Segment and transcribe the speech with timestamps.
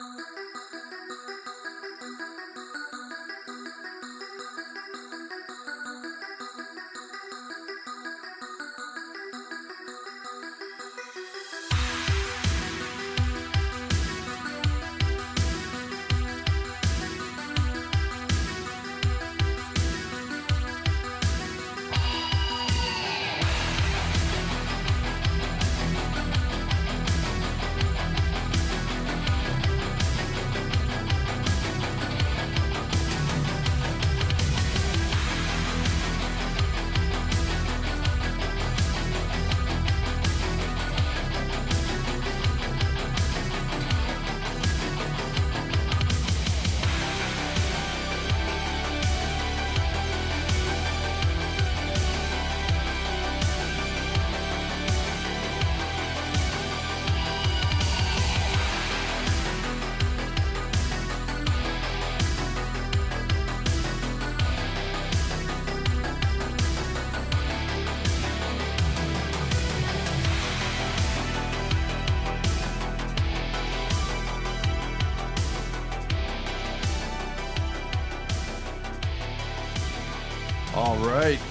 [0.00, 0.16] All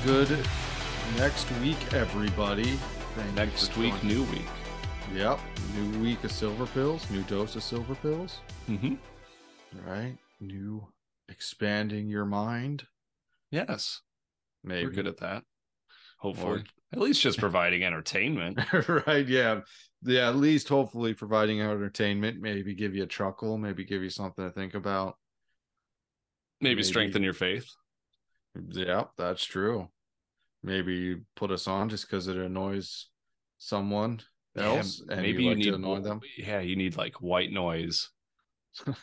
[0.07, 0.39] good
[1.17, 2.77] next week, everybody.
[3.13, 4.45] Thank Next week, joining- new week.
[5.13, 5.37] Yep,
[5.75, 8.39] new week of silver pills, new dose of silver pills.
[8.69, 8.95] Mm-hmm.
[9.85, 10.87] Right, new
[11.27, 12.85] expanding your mind.
[13.51, 13.99] Yes,
[14.63, 15.43] Maybe we're good at that.
[16.19, 18.59] Hopefully, Or- at least just providing entertainment.
[19.07, 19.59] right, yeah,
[20.03, 20.29] yeah.
[20.29, 22.39] At least, hopefully, providing entertainment.
[22.39, 23.57] Maybe give you a chuckle.
[23.57, 25.15] Maybe give you something to think about.
[26.61, 26.83] Maybe, Maybe.
[26.83, 27.67] strengthen your faith.
[28.71, 29.89] Yeah, that's true.
[30.67, 33.07] Maybe you put us on just because it annoys
[33.57, 34.19] someone
[34.57, 36.19] else, Yeah, and maybe you you like need to annoy them.
[36.37, 38.09] Yeah, you need like white noise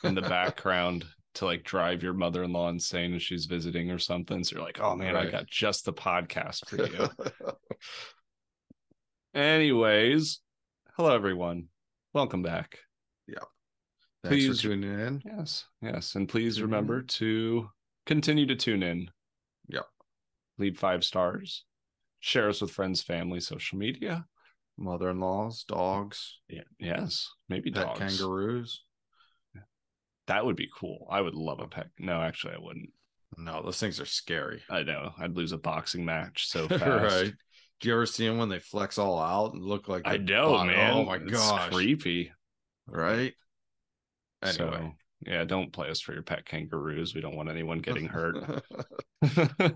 [0.03, 1.07] in the background
[1.37, 4.45] to like drive your mother-in-law insane as she's visiting or something.
[4.45, 7.09] So you're like, oh man, I got just the podcast for you.
[9.35, 10.41] Anyways,
[10.97, 11.69] hello everyone.
[12.13, 12.79] Welcome back.
[13.27, 13.39] Yeah.
[14.23, 15.23] Thanks Please- for tuning in.
[15.25, 16.15] Yes, yes.
[16.15, 16.71] And please Tune in.
[16.71, 17.69] remember to
[18.07, 19.09] continue to tune in.
[19.69, 19.87] Yep.
[20.59, 21.65] Leave five stars.
[22.21, 24.25] Share us with friends, family, social media.
[24.77, 26.63] Mother-in-laws, dogs, Yeah.
[26.81, 27.31] Yes.
[27.49, 27.99] Maybe pet dogs.
[28.19, 28.83] kangaroos.
[30.27, 31.07] That would be cool.
[31.11, 31.89] I would love a pet.
[31.99, 32.89] No, actually, I wouldn't.
[33.37, 34.63] No, those things are scary.
[34.71, 35.13] I know.
[35.19, 36.83] I'd lose a boxing match so fast.
[36.85, 37.33] right?
[37.81, 40.51] Do you ever see them when they flex all out and look like I know,
[40.53, 40.93] bought- man.
[40.95, 41.71] Oh my It's gosh!
[41.71, 42.33] creepy.
[42.87, 43.35] Right?
[44.43, 44.93] Anyway, So,
[45.27, 47.15] yeah, don't play us for your pet kangaroos.
[47.15, 48.37] We don't want anyone getting hurt.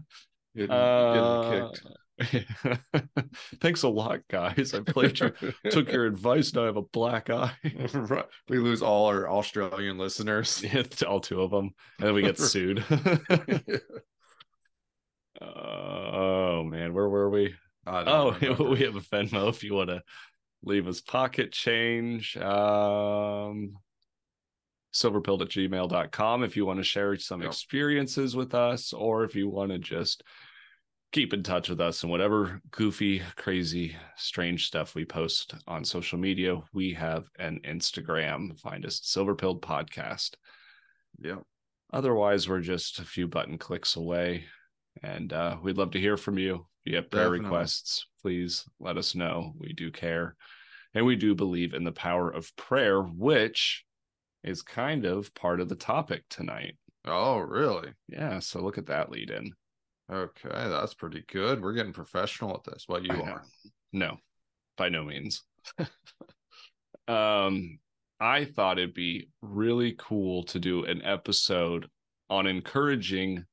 [0.55, 1.83] getting, getting Uh, kicked.
[3.61, 4.75] Thanks a lot, guys.
[4.75, 5.31] I played your
[5.71, 6.53] took your advice.
[6.53, 7.53] Now I have a black eye.
[7.95, 8.25] Right.
[8.49, 10.63] we lose all our Australian listeners.
[10.63, 12.85] Yeah, all two of them, and then we get sued.
[15.41, 17.55] oh man, where were we?
[17.87, 18.65] Oh, remember.
[18.65, 20.03] we have a Venmo if you want to
[20.63, 22.37] leave us pocket change.
[22.37, 23.75] Um,
[24.93, 27.51] silverpilled at gmail.com if you want to share some Yep.
[27.51, 30.23] experiences with us, or if you want to just
[31.13, 36.19] keep in touch with us and whatever goofy, crazy, strange stuff we post on social
[36.19, 36.61] media.
[36.75, 38.59] We have an Instagram.
[38.61, 40.35] Find us Silverpilled Podcast.
[41.21, 41.43] Yep.
[41.93, 44.45] Otherwise, we're just a few button clicks away.
[45.03, 46.67] And uh, we'd love to hear from you.
[46.85, 47.45] If you have prayer Definitely.
[47.47, 49.55] requests, please let us know.
[49.59, 50.37] We do care.
[50.95, 53.85] And we do believe in the power of prayer, which
[54.45, 56.77] is kind of part of the topic tonight.
[57.07, 57.93] Oh, really?
[58.09, 58.39] Yeah.
[58.39, 59.53] So look at that lead in.
[60.11, 61.61] Okay, that's pretty good.
[61.63, 62.87] We're getting professional at this.
[62.89, 63.25] Well, you I know.
[63.25, 63.43] are?
[63.93, 64.17] No,
[64.77, 65.43] by no means.
[67.09, 67.79] um,
[68.19, 71.89] I thought it'd be really cool to do an episode
[72.31, 73.45] on encouraging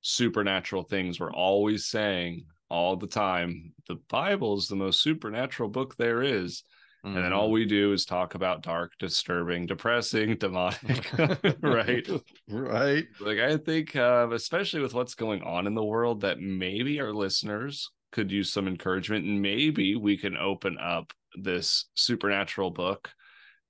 [0.00, 1.20] supernatural things.
[1.20, 6.64] We're always saying all the time the Bible is the most supernatural book there is.
[7.04, 11.12] And then all we do is talk about dark, disturbing, depressing, demonic,
[11.60, 12.04] right?
[12.04, 12.56] Mm-hmm.
[12.56, 13.04] right.
[13.20, 17.12] Like I think, uh, especially with what's going on in the world, that maybe our
[17.12, 23.10] listeners could use some encouragement, and maybe we can open up this supernatural book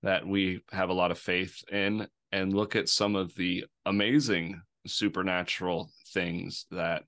[0.02, 4.60] that we have a lot of faith in, and look at some of the amazing
[4.86, 7.02] supernatural things that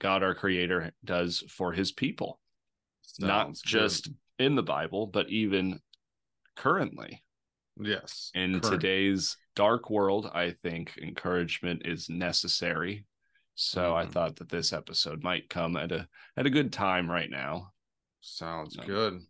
[0.00, 2.38] God, our Creator, does for His people,
[3.18, 4.14] not Sounds good.
[4.38, 5.80] In the Bible, but even
[6.56, 7.22] currently
[7.80, 8.80] yes in current.
[8.80, 13.04] today's dark world i think encouragement is necessary
[13.56, 14.12] so i Mhm.
[14.12, 17.72] thought that this episode might come at a at a good time right now
[18.20, 19.20] Sounds good.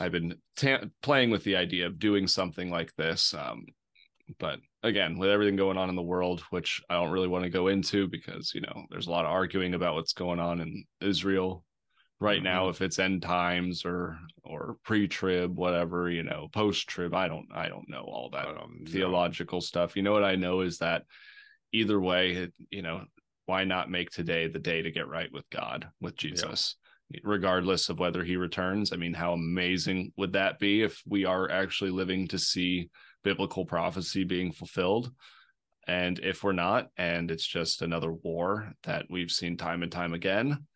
[0.00, 3.34] I've been ta- playing with the idea of doing something like this.
[3.34, 3.66] Um,
[4.38, 7.50] but again, with everything going on in the world, which I don't really want to
[7.50, 10.84] go into because you know there's a lot of arguing about what's going on in
[11.00, 11.64] Israel
[12.22, 12.44] right mm-hmm.
[12.44, 17.14] now, if it's end times or or pre-trib, whatever, you know, post-trib.
[17.14, 18.46] I don't I don't know all that
[18.88, 19.96] theological stuff.
[19.96, 21.04] You know what I know is that
[21.72, 23.04] either way, it, you know,
[23.46, 26.76] why not make today the day to get right with God, with Jesus?
[27.10, 27.20] Yeah.
[27.24, 28.92] Regardless of whether he returns.
[28.92, 32.88] I mean, how amazing would that be if we are actually living to see
[33.22, 35.12] biblical prophecy being fulfilled.
[35.86, 40.14] And if we're not, and it's just another war that we've seen time and time
[40.14, 40.66] again,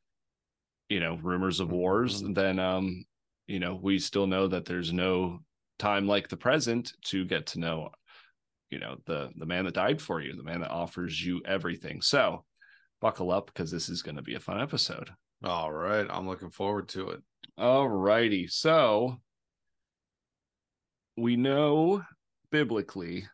[0.88, 2.33] you know, rumors of wars, mm-hmm.
[2.33, 3.05] then um,
[3.47, 5.41] you know, we still know that there's no
[5.79, 7.91] time like the present to get to know,
[8.71, 12.00] you know, the the man that died for you, the man that offers you everything.
[12.00, 12.44] So
[13.00, 15.11] buckle up because this is going to be a fun episode.
[15.44, 16.06] All right.
[16.09, 17.21] I'm looking forward to it.
[17.59, 18.47] All righty.
[18.47, 19.21] So
[21.17, 22.03] we know
[22.50, 23.27] biblically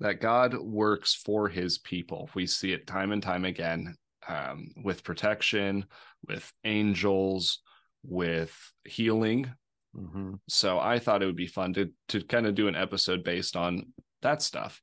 [0.00, 2.28] that God works for his people.
[2.34, 3.96] We see it time and time again
[4.28, 5.86] um, with protection,
[6.26, 7.60] with angels,
[8.02, 9.50] with healing.
[9.96, 10.34] Mm-hmm.
[10.48, 13.56] So I thought it would be fun to to kind of do an episode based
[13.56, 13.92] on
[14.22, 14.80] that stuff.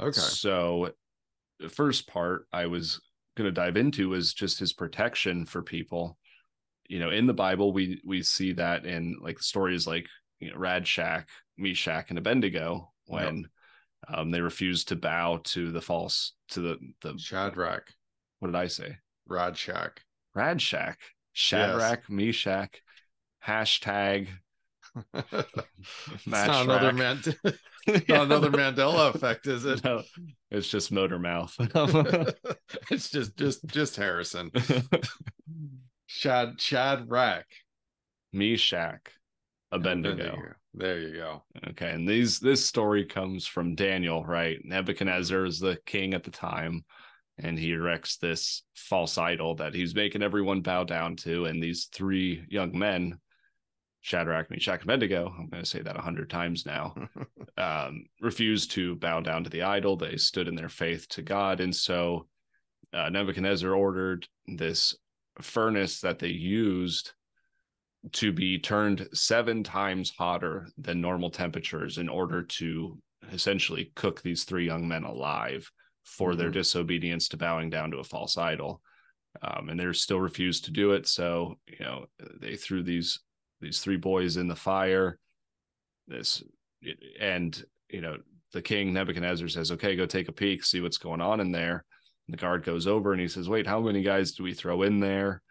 [0.00, 0.12] Okay.
[0.12, 0.92] So
[1.58, 3.00] the first part I was
[3.36, 6.16] going to dive into was just his protection for people.
[6.88, 10.06] You know, in the Bible, we we see that in like stories like
[10.38, 11.24] you know, Radshak,
[11.58, 13.46] Meshach, and Abednego, when
[14.08, 14.18] yep.
[14.18, 17.92] um, they refused to bow to the false to the the Shadrach.
[18.38, 18.96] What did I say?
[19.28, 19.98] Radshak.
[20.36, 20.96] Radshak.
[21.32, 22.10] Shadrach, yes.
[22.10, 22.82] Meshach.
[23.46, 24.28] Hashtag.
[25.14, 27.20] it's not another man.
[28.08, 29.84] not another Mandela effect, is it?
[29.84, 30.02] No,
[30.50, 31.54] it's just motor mouth.
[32.90, 34.50] it's just just just Harrison.
[36.06, 37.46] Shad Shadrach.
[38.32, 39.12] Meshach.
[39.72, 40.38] Abednego.
[40.74, 41.42] There you go.
[41.70, 44.58] Okay, and these this story comes from Daniel, right?
[44.64, 46.84] Nebuchadnezzar is the king at the time,
[47.38, 51.44] and he erects this false idol that he's making everyone bow down to.
[51.44, 53.18] And these three young men,
[54.00, 56.94] Shadrach, Meshach, and Abednego, I'm going to say that a hundred times now,
[57.58, 59.96] um, refused to bow down to the idol.
[59.96, 62.26] They stood in their faith to God, and so
[62.92, 64.96] uh, Nebuchadnezzar ordered this
[65.42, 67.12] furnace that they used
[68.12, 72.98] to be turned seven times hotter than normal temperatures in order to
[73.32, 75.70] essentially cook these three young men alive
[76.06, 76.38] for mm-hmm.
[76.38, 78.80] their disobedience to bowing down to a false idol.
[79.42, 81.06] Um, and they're still refused to do it.
[81.06, 82.06] So, you know,
[82.40, 83.20] they threw these
[83.60, 85.18] these three boys in the fire.
[86.06, 86.42] This
[87.20, 88.16] and you know,
[88.52, 91.84] the king Nebuchadnezzar says, Okay, go take a peek, see what's going on in there.
[92.26, 94.82] And the guard goes over and he says, Wait, how many guys do we throw
[94.82, 95.42] in there?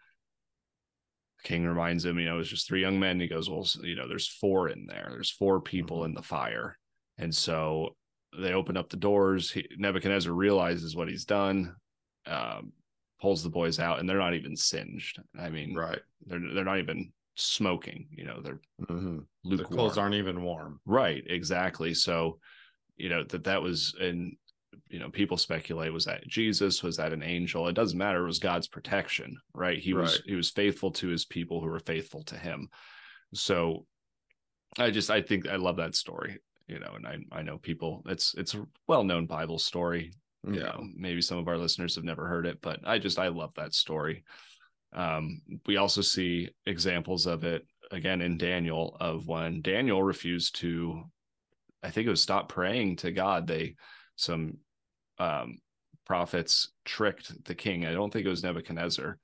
[1.42, 3.20] The King reminds him, you know, it's just three young men.
[3.20, 5.08] He goes, well, you know, there's four in there.
[5.10, 6.06] There's four people mm-hmm.
[6.06, 6.78] in the fire.
[7.18, 7.94] And so
[8.38, 9.50] they open up the doors.
[9.50, 11.74] He, Nebuchadnezzar realizes what he's done,
[12.26, 12.72] um,
[13.20, 15.20] pulls the boys out, and they're not even singed.
[15.38, 16.00] I mean, right?
[16.26, 18.08] They're they're not even smoking.
[18.10, 19.20] You know, they're mm-hmm.
[19.44, 19.70] lukewarm.
[19.70, 20.80] The clothes aren't even warm.
[20.84, 21.22] Right.
[21.26, 21.94] Exactly.
[21.94, 22.38] So,
[22.96, 24.36] you know that that was and
[24.88, 28.26] you know people speculate was that jesus was that an angel it doesn't matter it
[28.26, 30.02] was god's protection right he right.
[30.02, 32.68] was he was faithful to his people who were faithful to him
[33.34, 33.84] so
[34.78, 38.02] i just i think i love that story you know and i i know people
[38.06, 40.12] it's it's a well-known bible story
[40.44, 43.18] yeah you know, maybe some of our listeners have never heard it but i just
[43.18, 44.24] i love that story
[44.94, 51.02] um we also see examples of it again in daniel of when daniel refused to
[51.82, 53.74] i think it was stop praying to god they
[54.16, 54.56] some
[55.18, 55.58] um,
[56.06, 57.84] prophets tricked the king.
[57.84, 59.18] I don't think it was Nebuchadnezzar.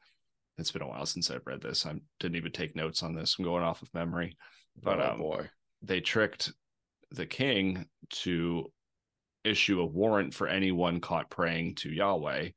[0.59, 1.87] It's been a while since I've read this.
[1.87, 3.37] I didn't even take notes on this.
[3.39, 4.37] I'm going off of memory.
[4.83, 5.49] But oh, um, boy,
[5.81, 6.53] they tricked
[7.15, 8.71] the king to
[9.45, 12.51] issue a warrant for anyone caught praying to Yahweh.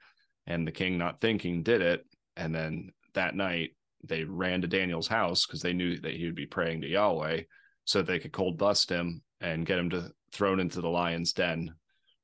[0.47, 2.05] And the king, not thinking, did it.
[2.38, 3.71] And then that night,
[4.03, 7.41] they ran to Daniel's house because they knew that he would be praying to Yahweh
[7.85, 11.74] so they could cold bust him and get him to thrown into the lion's den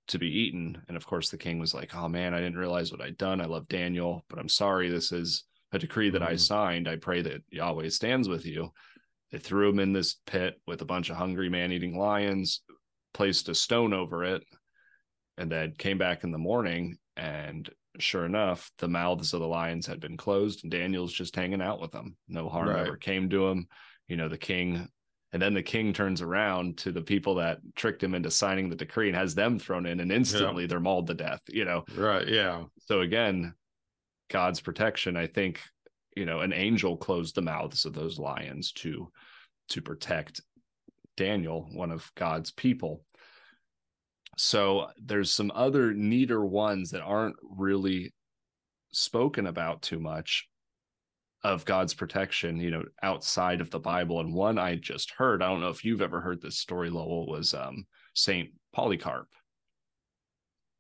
[0.08, 0.80] to be eaten.
[0.88, 3.42] And of course, the king was like, Oh man, I didn't realize what I'd done.
[3.42, 4.90] I love Daniel, but I'm sorry.
[4.90, 6.34] This is a decree that mm-hmm.
[6.34, 6.88] I signed.
[6.88, 8.72] I pray that Yahweh stands with you.
[9.32, 12.62] They threw him in this pit with a bunch of hungry man eating lions,
[13.14, 14.44] placed a stone over it,
[15.38, 16.98] and then came back in the morning.
[17.16, 17.70] And
[18.00, 21.80] sure enough, the mouths of the lions had been closed, and Daniel's just hanging out
[21.80, 22.16] with them.
[22.28, 22.86] No harm right.
[22.86, 23.68] ever came to him.
[24.08, 24.90] You know, the king
[25.34, 28.76] and then the king turns around to the people that tricked him into signing the
[28.76, 30.68] decree and has them thrown in, and instantly yeah.
[30.68, 31.42] they're mauled to death.
[31.48, 32.28] You know, right?
[32.28, 32.66] Yeah.
[32.80, 33.54] So again,
[34.30, 35.16] God's protection.
[35.16, 35.62] I think
[36.16, 39.12] you know an angel closed the mouths of those lions to
[39.70, 40.42] to protect
[41.18, 43.04] Daniel, one of God's people.
[44.38, 48.14] So there's some other neater ones that aren't really
[48.92, 50.48] spoken about too much
[51.44, 54.20] of God's protection, you know, outside of the Bible.
[54.20, 57.28] And one I just heard, I don't know if you've ever heard this story, Lowell,
[57.28, 59.28] was um, Saint Polycarp.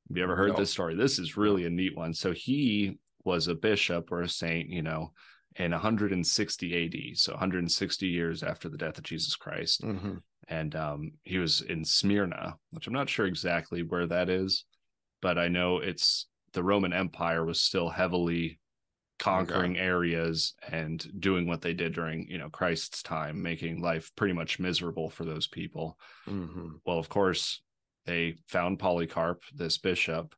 [0.09, 0.57] Have you ever heard No.
[0.57, 0.95] this story?
[0.95, 2.13] This is really a neat one.
[2.13, 5.12] So he was a bishop or a saint, you know,
[5.58, 10.16] in 160 AD, so 160 years after the death of Jesus Christ Mm-hmm.
[10.48, 14.66] and um, he was in Smyrna, which I'm not sure exactly where that is,
[15.22, 18.60] but I know it's the Roman Empire was still heavily
[19.20, 24.34] conquering areas and doing what they did during you know Christ's time, making life pretty
[24.34, 25.98] much miserable for those people.
[26.28, 26.70] Mm-hmm.
[26.86, 27.62] Well, of course,
[28.06, 30.34] they found Polycarp, this bishop,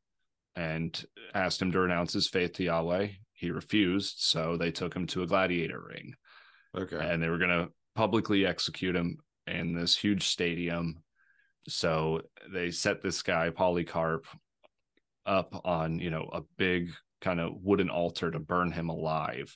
[0.56, 3.08] and asked him to renounce his faith to Yahweh.
[3.34, 6.14] He refused, so they took him to a gladiator ring
[6.76, 6.98] Okay.
[6.98, 9.18] and they were going to publicly execute him
[9.48, 11.04] in this huge stadium.
[11.68, 14.26] So they set this guy Polycarp
[15.26, 16.92] up on, you know, a big
[17.22, 19.56] kind of wooden altar to burn him alive.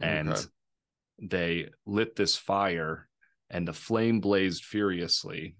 [0.00, 0.48] And Okay.
[1.22, 3.08] they lit this fire
[3.48, 5.56] and the flame blazed furiously,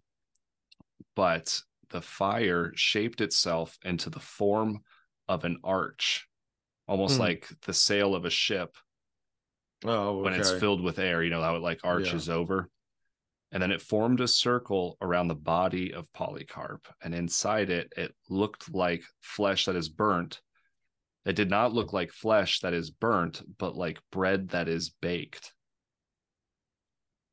[1.16, 1.60] but
[1.90, 4.80] the fire shaped itself into the form
[5.28, 6.26] of an arch,
[6.86, 7.22] almost Hmm.
[7.22, 8.76] like the sail of a ship
[9.84, 10.22] oh, okay.
[10.22, 12.70] when it's filled with air, you know, how it like arches over.
[13.52, 16.86] And then it formed a circle around the body of Polycarp.
[17.02, 20.40] And inside it, it looked like flesh that is burnt.
[21.24, 25.52] It did not look like flesh that is burnt, but like bread that is baked,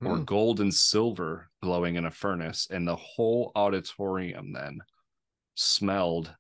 [0.04, 0.24] or Hmm.
[0.24, 2.68] gold and silver glowing in a furnace.
[2.70, 4.80] And the whole auditorium then
[5.56, 6.34] smelled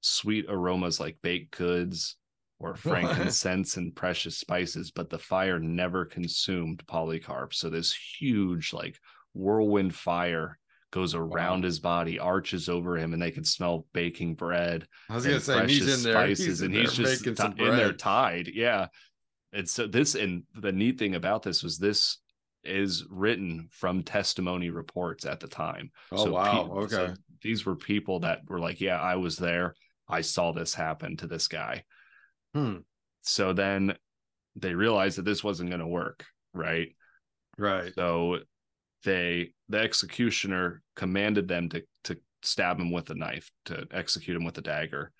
[0.00, 2.16] sweet aromas like baked goods
[2.58, 7.54] or frankincense and precious spices, but the fire never consumed Polycarp.
[7.54, 8.98] So this huge, like
[9.34, 10.58] whirlwind fire
[10.92, 15.24] goes around his body, arches over him, and they can smell baking bread I was
[15.24, 16.14] and gonna say he's precious in there.
[16.22, 18.48] spices, he's in and there he's just some in there tied.
[18.48, 18.88] Yeah.
[19.52, 22.18] And so this, and the neat thing about this was this
[22.64, 25.90] is written from testimony reports at the time.
[26.10, 26.64] Oh So wow.
[26.64, 26.88] pe- okay.
[26.94, 29.74] so these were people that were like, yeah, I was there.
[30.08, 31.84] I saw this happen to this guy.
[32.54, 32.78] Hmm.
[33.22, 33.96] So then
[34.56, 36.94] they realized that this wasn't going to work, right?
[37.56, 37.92] Right.
[37.94, 38.40] So
[39.04, 44.44] they the executioner commanded them to to stab him with a knife, to execute him
[44.44, 45.12] with a dagger.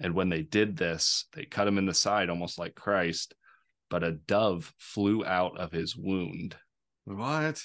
[0.00, 3.34] And when they did this, they cut him in the side almost like Christ,
[3.90, 6.56] but a dove flew out of his wound.
[7.04, 7.62] What?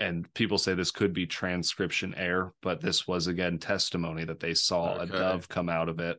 [0.00, 4.54] and people say this could be transcription error, but this was again testimony that they
[4.54, 6.18] saw a dove come out of it,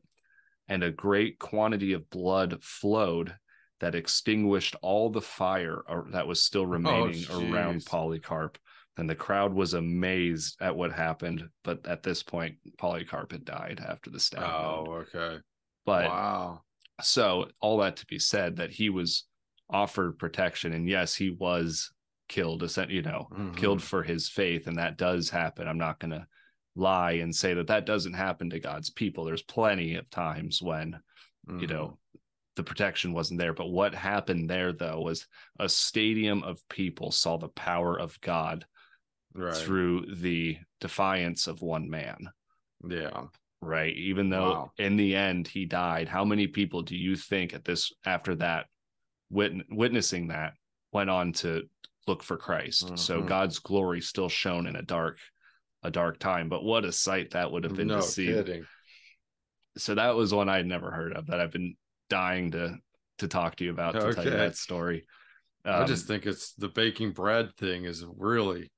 [0.69, 3.35] and a great quantity of blood flowed
[3.79, 7.85] that extinguished all the fire uh, that was still oh, remaining around Oh, jeez.
[7.87, 8.57] Polycarp.
[8.97, 13.81] And the crowd was amazed at what happened, but at this point, Polycarp had died
[13.83, 14.41] after the stab.
[14.41, 14.87] wound.
[14.87, 15.39] Oh, okay.
[15.85, 16.61] But wow.
[17.01, 19.25] so all that to be said that he was
[19.71, 21.91] offered protection, and yes, he was
[22.27, 22.61] killed.
[22.89, 23.57] You know, Mhm.
[23.57, 26.25] killed for his faith and that does happen i'm not going to
[26.75, 30.97] lie and say that that doesn't happen to god's people there's plenty of times when
[31.49, 31.69] you Mhm.
[31.69, 31.99] know
[32.55, 35.27] the protection wasn't there but what happened there though was
[35.59, 38.65] a stadium of people saw the power of god
[39.33, 39.53] right.
[39.57, 42.29] through the defiance of one man
[42.87, 43.27] Yeah.
[43.61, 44.71] right even though Wow.
[44.77, 48.67] in the end he died how many people do you think at this after that
[49.31, 50.53] wit- witnessing that
[50.91, 51.63] went on to
[52.07, 53.27] look for christ so Mhm.
[53.27, 55.17] god's glory still shone in a dark
[55.83, 58.65] a dark time but what a sight that would have been no to see kidding.
[59.77, 61.75] so that was one i'd never heard of that i've been
[62.09, 62.75] dying to
[63.19, 65.05] to talk to you about to tell you that story
[65.63, 68.71] I Um, just think it's the baking bread thing is really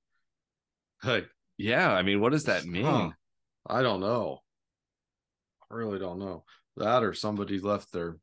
[1.04, 3.12] like yeah i mean what does that mean Huh.
[3.66, 4.42] I don't know.
[5.72, 6.44] I really don't know.
[6.76, 8.18] That or somebody left their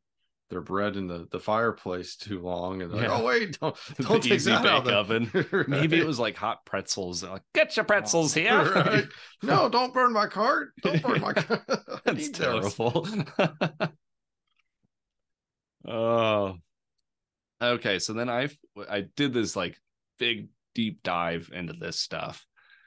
[0.51, 4.23] their bread in the, the fireplace too long and they're like, oh wait, don't don't
[4.23, 4.95] take that out of the
[5.53, 5.67] oven.
[5.69, 9.05] maybe it was like hot pretzels like get your pretzels oh, here Right.
[9.43, 10.73] No, don't burn my cart.
[10.83, 11.63] Don't burn my cart.
[12.05, 13.09] That's terrible.
[15.89, 16.57] oh.
[17.63, 18.49] Okay, so then I
[18.89, 19.79] I did this like
[20.19, 22.45] big deep dive into this stuff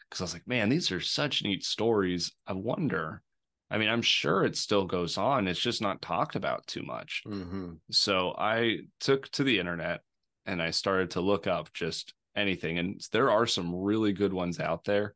[0.10, 2.32] because I was like, man, these are such neat stories.
[2.46, 3.24] I wonder.
[3.74, 5.48] I mean, I'm sure it still goes on.
[5.48, 7.24] It's just not talked about too much.
[7.26, 7.80] Mhm.
[7.90, 10.02] So I took to the internet
[10.46, 12.78] and I started to look up just anything.
[12.78, 15.16] And there are some really good ones out there.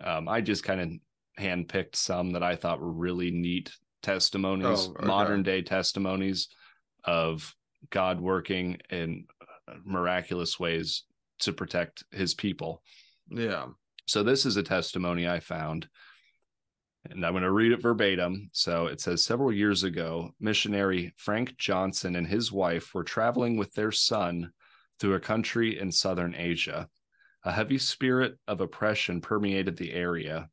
[0.00, 0.90] Um, I just kind of
[1.42, 5.06] handpicked some that I thought were really neat testimonies, Oh, okay.
[5.06, 6.48] modern day testimonies
[7.04, 7.54] of
[7.88, 9.26] God working in
[9.82, 11.04] miraculous ways
[11.38, 12.82] to protect his people.
[13.30, 13.68] Yeah.
[14.04, 15.88] So this is a testimony I found.
[17.10, 18.48] And I'm going to read it verbatim.
[18.52, 23.72] So it says several years ago, missionary Frank Johnson and his wife were traveling with
[23.74, 24.50] their son
[24.98, 26.88] through a country in southern Asia.
[27.44, 30.48] A heavy spirit of oppression permeated the area,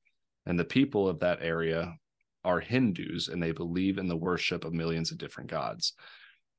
[0.45, 1.95] and the people of that area
[2.43, 5.93] are Hindus and they believe in the worship of millions of different gods.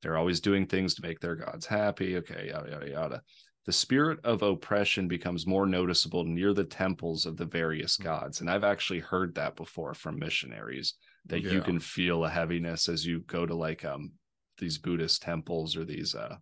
[0.01, 2.17] They're always doing things to make their gods happy.
[2.17, 3.21] Okay, yada, yada, yada.
[3.65, 8.03] The spirit of oppression becomes more noticeable near the temples of the various Hmm.
[8.03, 8.41] gods.
[8.41, 10.95] And I've actually heard that before from missionaries
[11.29, 14.13] that you can feel a heaviness as you go to like um
[14.57, 16.35] these Buddhist temples or these uh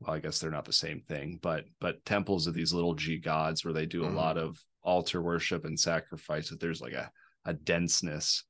[0.00, 3.18] well, I guess they're not the same thing, but but temples of these little G
[3.18, 4.14] gods where they do a Mhm.
[4.14, 6.50] lot of altar worship and sacrifice.
[6.50, 7.10] That there's like a
[7.44, 8.44] a denseness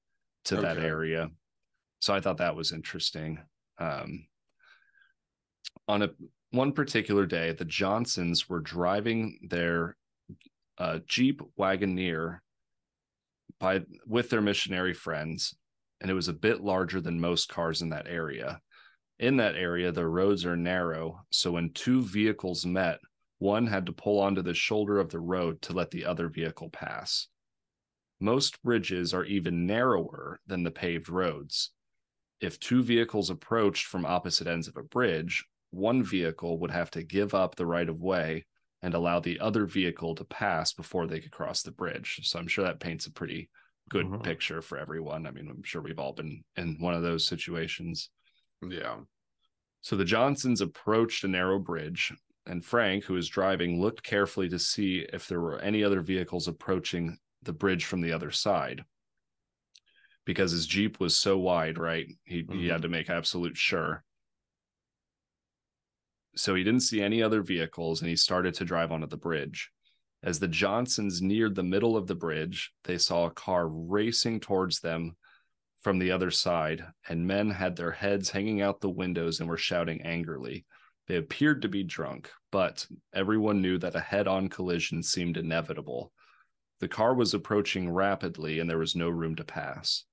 [0.45, 1.31] to that area.
[2.01, 3.39] So I thought that was interesting.
[3.79, 4.27] Um,
[5.87, 6.11] on a
[6.51, 9.97] one particular day, the Johnsons were driving their
[10.79, 12.39] uh, Jeep Wagoneer
[13.59, 15.55] by with their missionary friends,
[16.01, 18.61] and it was a bit larger than most cars in that area.
[19.19, 23.01] In that area, the roads are narrow, so when two vehicles met,
[23.39, 26.71] one had to pull onto the shoulder of the road to let the other vehicle
[26.71, 27.27] pass.
[28.21, 31.71] Most bridges are even narrower than the paved roads.
[32.41, 37.03] If two vehicles approached from opposite ends of a bridge, one vehicle would have to
[37.03, 38.47] give up the right of way
[38.83, 42.21] and allow the other vehicle to pass before they could cross the bridge.
[42.23, 43.51] So I'm sure that paints a pretty
[43.89, 44.23] good Mhm.
[44.23, 45.27] picture for everyone.
[45.27, 48.11] I mean, I'm sure we've all been in one of those situations.
[48.63, 49.01] Yeah.
[49.81, 52.13] So the Johnsons approached a narrow bridge,
[52.47, 56.49] and Frank, who was driving, looked carefully to see if there were any other vehicles
[56.49, 58.85] approaching the bridge from the other side.
[60.25, 62.07] Because his Jeep was so wide, right?
[62.25, 62.83] He, he had Mhm.
[62.83, 64.05] to make absolute sure.
[66.39, 69.73] So he didn't see any other vehicles and he started to drive onto the bridge.
[70.23, 74.79] As the Johnsons neared the middle of the bridge, they saw a car racing towards
[74.79, 75.17] them
[75.81, 79.57] from the other side, and men had their heads hanging out the windows and were
[79.57, 80.65] shouting angrily.
[81.09, 86.13] They appeared to be drunk, but everyone knew that a head on collision seemed inevitable.
[86.79, 90.05] The car was approaching rapidly, and there was no room to pass.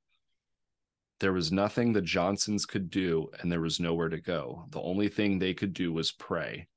[1.20, 4.66] There was nothing the Johnsons could do, and there was nowhere to go.
[4.70, 6.68] The only thing they could do was pray.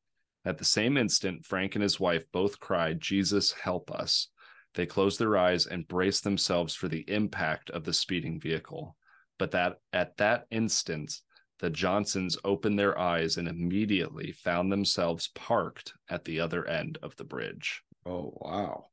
[0.44, 4.28] At the same instant, Frank and his wife both cried, Jesus, help us.
[4.74, 8.96] They closed their eyes and braced themselves for the impact of the speeding vehicle.
[9.38, 11.20] But that at that instant,
[11.58, 17.16] the Johnsons opened their eyes and immediately found themselves parked at the other end of
[17.16, 17.82] the bridge.
[18.06, 18.86] Oh wow.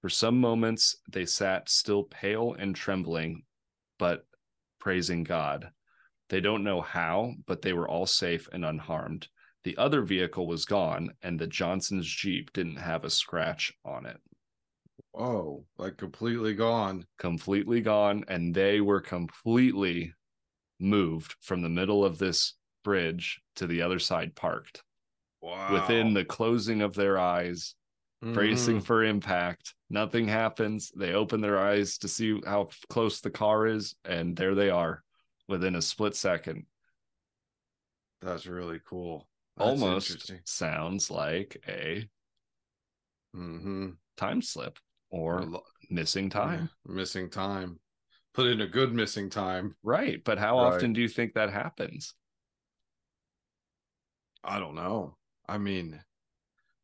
[0.00, 3.42] For some moments, they sat still pale and trembling,
[3.98, 4.26] but
[4.84, 5.70] praising God.
[6.28, 9.28] They don't know how, but they were all safe and unharmed.
[9.64, 14.18] The other vehicle was gone, and the Johnson's Jeep didn't have a scratch on it.
[15.12, 15.64] Whoa.
[15.78, 17.06] Like completely gone.
[17.18, 20.12] Completely gone, and they were completely
[20.78, 24.82] moved from the middle of this bridge to the other side, parked
[25.40, 25.72] Wow.
[25.72, 27.74] within the closing of their eyes,
[28.32, 28.84] bracing Mhm.
[28.86, 29.74] for impact.
[29.90, 30.90] Nothing happens.
[30.90, 35.04] They open their eyes to see how close the car is, and there they are
[35.48, 36.66] within a split second.
[38.20, 39.28] That's really cool.
[39.56, 42.08] That's Almost sounds like a
[43.34, 43.90] Mm-hmm.
[44.16, 44.78] time slip
[45.10, 45.48] or
[45.90, 46.70] missing time.
[46.86, 47.80] Missing time.
[48.32, 49.76] Put in a good missing time.
[49.82, 50.22] Right.
[50.24, 50.74] But how Right.
[50.74, 52.14] often do you think that happens?
[54.42, 55.16] I don't know.
[55.48, 56.02] I mean,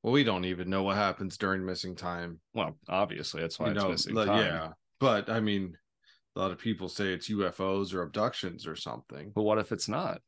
[0.03, 2.41] well, we don't even know what happens during missing time.
[2.55, 4.45] Well, obviously, that's why you it's know, missing like, time.
[4.45, 4.69] yeah.
[4.99, 5.77] But I mean,
[6.37, 9.33] a lot of people say it's UFOs or abductions or something.
[9.35, 10.21] But what if it's not?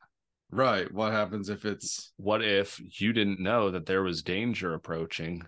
[0.50, 0.92] Right.
[0.92, 5.42] What happens if it's What if you didn't know that there was danger approaching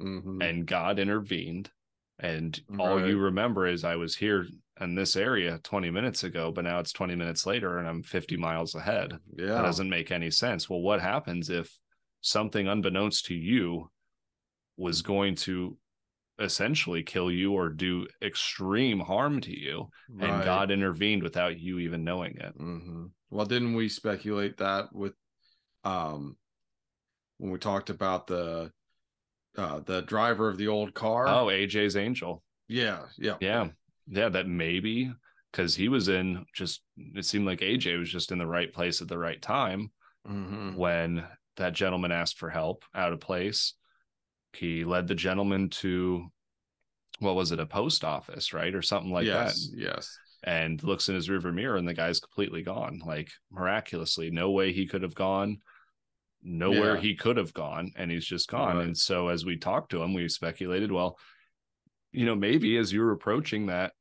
[0.00, 0.42] Mhm.
[0.42, 1.70] and God intervened?
[2.18, 4.46] And all you remember is I was here
[4.80, 8.36] in this area 20 minutes ago, but now it's 20 minutes later and I'm 50
[8.36, 9.12] miles ahead.
[9.36, 9.46] Yeah.
[9.46, 10.68] That doesn't make any sense.
[10.68, 11.78] Well, what happens if
[12.20, 13.90] something unbeknownst to you
[14.76, 15.76] was going to
[16.38, 19.88] essentially kill you or do extreme harm to you
[20.20, 22.52] and God intervened without you even knowing it?
[22.56, 25.14] hmm Well, didn't we speculate that with
[25.84, 26.36] um
[27.38, 28.70] when we talked about the
[29.56, 31.26] uh the driver of the old car?
[31.26, 32.42] Oh, AJ's angel.
[32.68, 33.36] yeah, yeah.
[33.40, 33.68] Yeah.
[34.10, 35.12] Yeah, that maybe
[35.52, 39.02] because he was in just it seemed like AJ was just in the right place
[39.02, 39.90] at the right time
[40.26, 41.24] hmm when
[41.58, 43.74] that gentleman asked for help out of place.
[44.54, 46.26] He led the gentleman to
[47.20, 48.74] what was it, a post office, right?
[48.74, 49.76] Or something like yes, that.
[49.78, 50.18] yes.
[50.44, 54.30] And looks in his river mirror and the guy's completely gone, like miraculously.
[54.30, 55.58] No way he could have gone.
[56.40, 57.00] nowhere Yeah.
[57.00, 58.76] he could have gone and he's just gone.
[58.76, 58.86] Right.
[58.86, 61.18] And so as we talked to him, we speculated, well,
[62.12, 63.92] you know, maybe as you were approaching that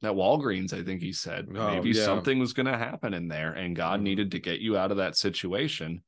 [0.00, 2.04] that Walgreens, I think he said, Oh, maybe yeah.
[2.04, 4.04] something was going to happen in there and God Mhm.
[4.04, 6.04] needed to get you out of that situation.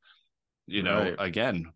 [0.66, 1.16] You know, Right.
[1.18, 1.72] again,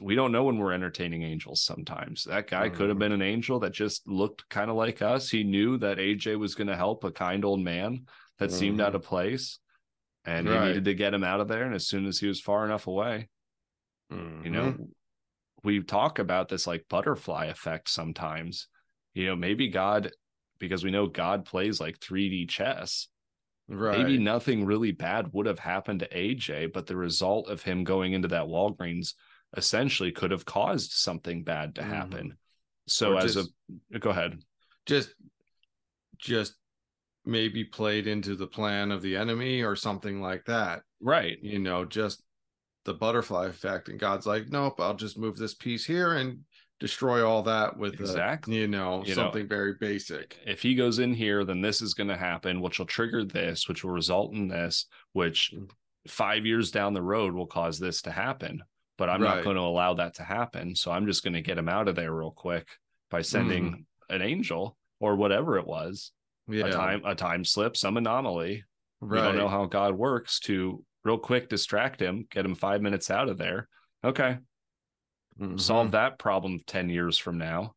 [0.00, 2.24] we don't know when we're entertaining angels sometimes.
[2.24, 2.98] That guy could have Mhm.
[2.98, 5.30] been an angel that just looked kind of like us.
[5.30, 8.06] He knew that AJ was going to help a kind old man
[8.38, 8.94] that seemed out Mhm.
[8.94, 9.58] of place
[10.24, 11.64] and he needed to get him out of there.
[11.64, 13.28] And as soon as he was far enough away,
[14.42, 14.90] you know,
[15.64, 18.68] we talk about this like butterfly effect sometimes.
[19.14, 20.12] You know, maybe God,
[20.58, 23.08] because we know God plays like 3D chess,
[23.70, 23.98] right.
[23.98, 28.12] maybe nothing really bad would have happened to AJ, but the result of him going
[28.12, 29.14] into that Walgreens
[29.56, 31.86] essentially could have caused something bad to Mhm.
[31.88, 32.38] happen.
[32.86, 33.50] So Or as just-
[33.92, 34.42] a go ahead.
[34.86, 35.14] just
[36.18, 36.54] just
[37.24, 41.38] maybe played into the plan of the enemy or something like that Right.
[41.42, 42.22] you know just
[42.84, 46.44] the butterfly effect and god's like nope i'll just move this piece here and
[46.80, 48.56] destroy all that with a, Exactly.
[48.56, 51.94] you know You know, something very basic If he goes in here, then this is
[51.94, 55.70] going to happen, which will trigger this, which will result in this, which Mm.
[56.08, 58.62] five years down the road will cause this to happen.
[58.98, 60.74] But I'm not going to allow that to happen.
[60.74, 62.66] So I'm just going to get him out of there real quick
[63.10, 64.14] by sending Mm-hmm.
[64.14, 66.12] an angel or whatever it was,
[66.48, 68.64] yeah a time, a time slip, some anomaly.
[69.00, 72.82] right We don't know how God works to real quick distract him, get him five
[72.82, 73.68] minutes out of there.
[74.04, 74.36] Okay.
[75.40, 75.60] Mhm.
[75.60, 77.74] Solve that problem 10 years from now.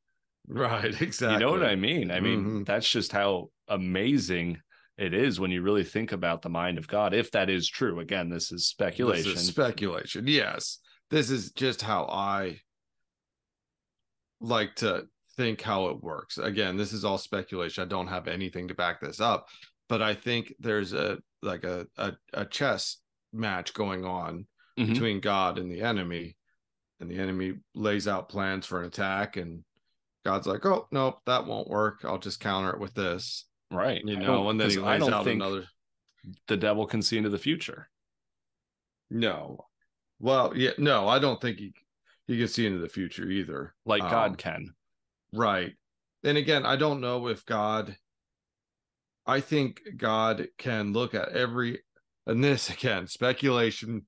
[0.47, 2.12] right exactly You know what I mean?
[2.12, 2.65] I mean, Mhm.
[2.65, 4.62] that's just how amazing
[4.97, 7.13] it is when you really think about the mind of God.
[7.13, 9.32] If that is true, again, this is This speculation.
[9.32, 12.60] is speculation yes this is just how i
[14.41, 18.67] like to think how it works again this is all speculation i don't have anything
[18.67, 19.47] to back this up
[19.89, 22.97] but i think there's a like a a, a chess
[23.32, 24.45] match going on
[24.78, 24.88] Mhm.
[24.93, 26.36] between god and the enemy
[27.00, 29.64] and the enemy lays out plans for an attack and
[30.26, 34.02] god's like oh nope that won't work i'll just counter it with this right.
[34.06, 35.66] you know and then he lays don't out think another
[36.48, 37.90] the devil can see into the future.
[39.10, 39.66] no
[40.20, 41.74] well yeah no i don't think he
[42.28, 44.74] he can see into the future either Like Um, God can.
[45.34, 45.74] Right.
[46.24, 47.98] And again, I don't know if God,
[49.26, 51.80] I think God can look at every,
[52.26, 54.06] and this again, speculation.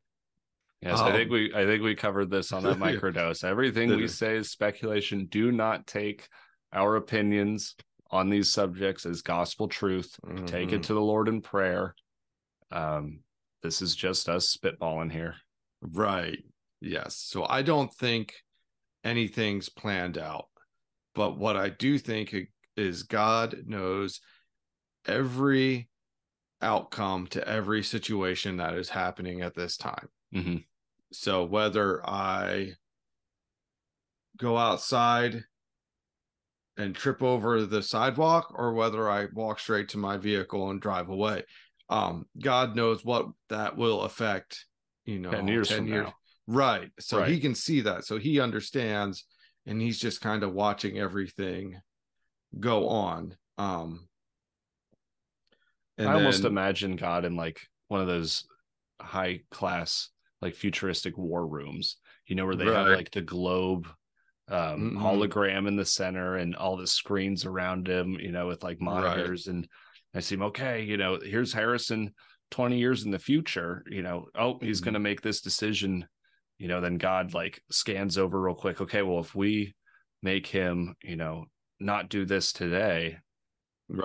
[0.82, 3.44] Yes, I think um, we I think we covered this on that microdose.
[3.44, 5.26] Everything we say is speculation.
[5.26, 6.28] Do not take
[6.74, 7.76] our opinions
[8.12, 10.16] on these subjects as gospel truth.
[10.46, 10.86] Take it Mhm.
[10.86, 11.96] to the Lord in prayer.
[12.72, 13.20] Um,
[13.64, 15.36] this is just us spitballing here.
[15.82, 16.44] Right.
[16.82, 17.16] Yes.
[17.18, 18.34] So I don't think
[19.04, 20.46] anything's planned out.
[21.16, 22.36] But what I do think
[22.76, 24.20] is God knows
[25.08, 25.90] every
[26.62, 30.10] outcome to every situation that is happening at this time.
[30.36, 30.66] Mhm.
[31.12, 32.74] So whether I
[34.38, 35.46] go outside
[36.78, 41.08] and trip over the sidewalk or whether I walk straight to my vehicle and drive
[41.10, 41.44] away,
[41.90, 44.66] um, God knows what that will affect,
[45.06, 46.16] you know, 10 years from now.
[46.48, 46.92] Right.
[47.00, 48.06] So he can see that.
[48.06, 49.26] So he understands
[49.66, 51.80] and he's just kind of watching everything
[52.60, 53.36] go on.
[53.58, 54.08] Um
[55.98, 58.46] and I almost imagine God in like one of those
[59.00, 60.10] high class,
[60.46, 63.88] like futuristic war rooms, you know, where they have like the globe
[64.48, 65.02] um Mhm.
[65.02, 68.94] hologram in the center and all the screens around him, you know, with like Right.
[68.94, 69.48] monitors.
[69.48, 69.68] And
[70.14, 72.14] I seem okay, you know, here's Harrison
[72.52, 74.86] 20 years in the future, you know, oh, he's Mhm.
[74.86, 76.08] gonna make this decision,
[76.60, 78.82] you know, then God like scans over real quick.
[78.82, 79.74] Okay, well, if we
[80.22, 81.46] make him, you know,
[81.80, 83.18] not do this today,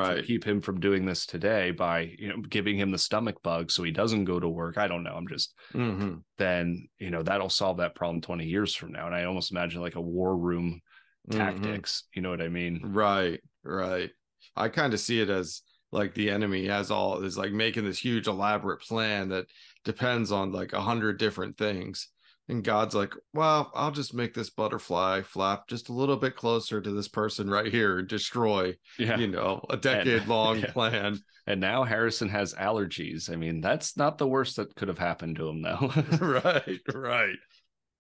[0.05, 0.25] to right.
[0.25, 3.83] keep him from doing this today by you know giving him the stomach bug so
[3.83, 6.23] he doesn't go to work i don't know i'm just Mhm.
[6.39, 9.81] then you know that'll solve that problem 20 years from now and i almost imagine
[9.81, 10.81] like a war room
[11.29, 11.37] Mhm.
[11.37, 14.11] tactics you know what i mean Right, right.
[14.57, 15.63] I kind of see it as
[15.93, 19.47] like the enemy has all is like making this huge elaborate plan that
[19.85, 22.09] depends on like a hundred different things.
[22.51, 26.81] And God's like, well, I'll just make this butterfly flap just a little bit closer
[26.81, 30.73] to this person right here and destroy, yeah you know, a decade long yeah.
[30.73, 31.19] plan.
[31.47, 35.37] and now harrison has allergies i mean that's not the worst that could have happened
[35.37, 37.37] to him though right, right.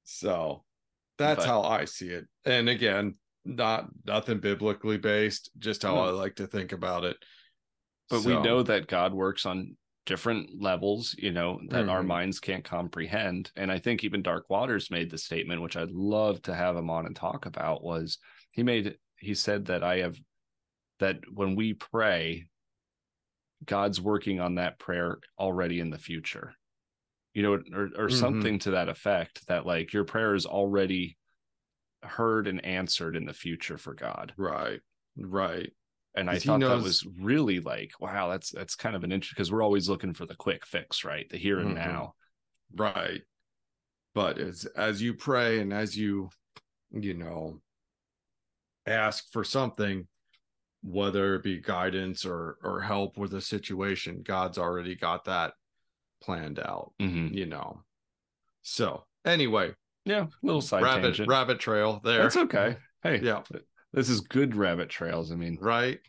[0.04, 0.64] So
[1.16, 2.24] that's But- how I see it.
[2.44, 6.00] And again, not nothing biblically based, just how No.
[6.04, 7.16] I like to think about it.
[8.08, 12.06] but we know that god works on different levels you know that our Mhm.
[12.06, 16.40] minds can't comprehend and i think even dark waters made the statement which i'd love
[16.42, 18.18] to have him on and talk about was
[18.50, 20.18] he made he said that i have
[21.00, 22.46] that when we pray
[23.64, 26.54] god's working on that prayer already in the future
[27.34, 28.10] you know, or or Mhm.
[28.10, 29.46] something to that effect.
[29.46, 31.16] That like your prayer is already
[32.02, 34.34] heard and answered in the future for God.
[34.36, 34.80] Right.
[35.16, 35.72] Right.
[36.14, 39.53] And I thought that was really like, wow, that's that's kind of an interesting because
[39.53, 41.29] we're always looking for the quick fix, right?
[41.31, 41.75] The here and Mhm.
[41.77, 42.14] now.
[42.75, 43.23] Right.
[44.14, 46.31] But as as you pray and as you,
[46.90, 47.61] you know,
[48.87, 50.09] ask for something,
[50.83, 55.55] whether it be guidance or or help with a situation, God's already got that
[56.20, 57.33] planned out, Mhm.
[57.35, 57.85] you know.
[58.62, 61.29] So anyway, Yeah, little side rabbit tangent.
[61.29, 62.23] rabbit trail there.
[62.23, 62.79] That's okay.
[63.03, 63.42] Hey, Yeah.
[63.92, 65.33] This is good rabbit trails.
[65.33, 66.00] I mean, Right.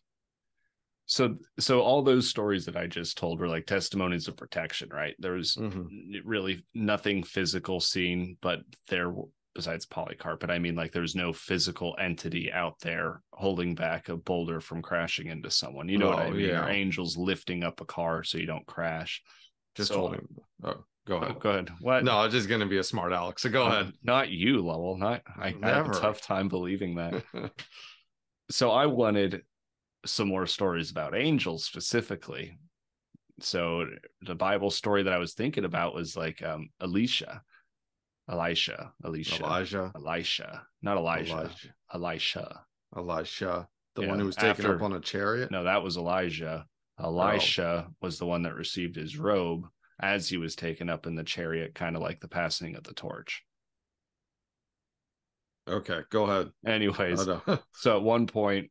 [1.05, 5.15] so so all those stories that I just told were like testimonies of protection, right?
[5.19, 6.21] There was Mhm.
[6.23, 9.13] really nothing physical seen, but there
[9.53, 14.15] besides Polycarp, but I mean like there's no physical entity out there holding back a
[14.15, 15.89] boulder from crashing into someone.
[15.89, 16.47] You know what I Oh, mean?
[16.47, 16.65] yeah.
[16.65, 19.21] Or angels lifting up a car so you don't crash.
[19.75, 20.25] Just So- holding.
[20.63, 21.39] Oh, go Oh, ahead.
[21.39, 21.69] go ahead.
[21.79, 22.03] What?
[22.03, 23.41] No, it's just gonna be a smart Alex.
[23.43, 23.93] So go Uh, ahead.
[24.03, 24.97] Not you, Lowell.
[24.97, 27.23] Not I, I have a tough time believing that.
[28.51, 29.41] so I wanted
[30.05, 32.57] some more stories about angels specifically.
[33.39, 33.85] So
[34.21, 37.41] the Bible story that I was thinking about was like um Elisha.
[38.29, 38.93] Elisha.
[39.03, 39.43] Elisha.
[39.43, 39.91] Elijah.
[39.95, 40.63] Elisha.
[40.81, 41.31] Not Elijah.
[41.33, 41.73] Elijah.
[41.93, 42.61] Elisha.
[42.95, 43.67] Elisha.
[43.95, 45.51] The one who was taken after- up on a chariot.
[45.51, 46.65] No, that was Elijah.
[46.99, 49.65] Elisha was the one that received his robe
[50.01, 52.93] as he was taken up in the chariot, kind of like the passing of the
[52.93, 53.43] torch.
[55.67, 56.51] Okay, go ahead.
[56.65, 57.27] Anyways.
[57.73, 58.69] So at one point,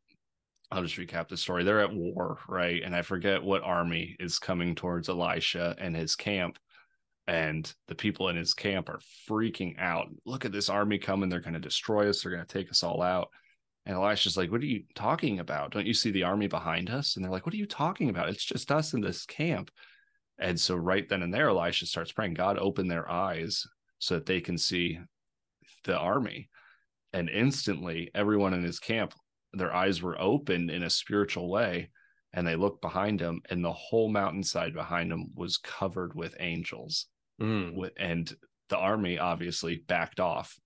[0.70, 1.64] I'll just recap the story.
[1.64, 2.82] They're at war, right?
[2.84, 6.58] And I forget what army is coming towards Elisha and his camp.
[7.26, 10.08] And the people in his camp are freaking out.
[10.26, 11.28] Look at this army coming.
[11.28, 12.22] They're going to destroy us.
[12.22, 13.28] They're going to take us all out.
[13.86, 15.72] And Elisha's like, What are you talking about?
[15.72, 17.16] Don't you see the army behind us?
[17.16, 18.28] And they're like, What are you talking about?
[18.28, 19.70] It's just us in this camp.
[20.40, 23.66] And so, right then and there, Elisha starts praying, God, open their eyes
[23.98, 24.98] so that they can see
[25.84, 26.48] the army.
[27.12, 29.14] And instantly, everyone in his camp
[29.52, 31.90] their eyes were opened in a spiritual way
[32.32, 37.06] and they looked behind them and the whole mountainside behind them was covered with angels
[37.40, 38.30] Mm, with and
[38.68, 40.58] the army obviously backed off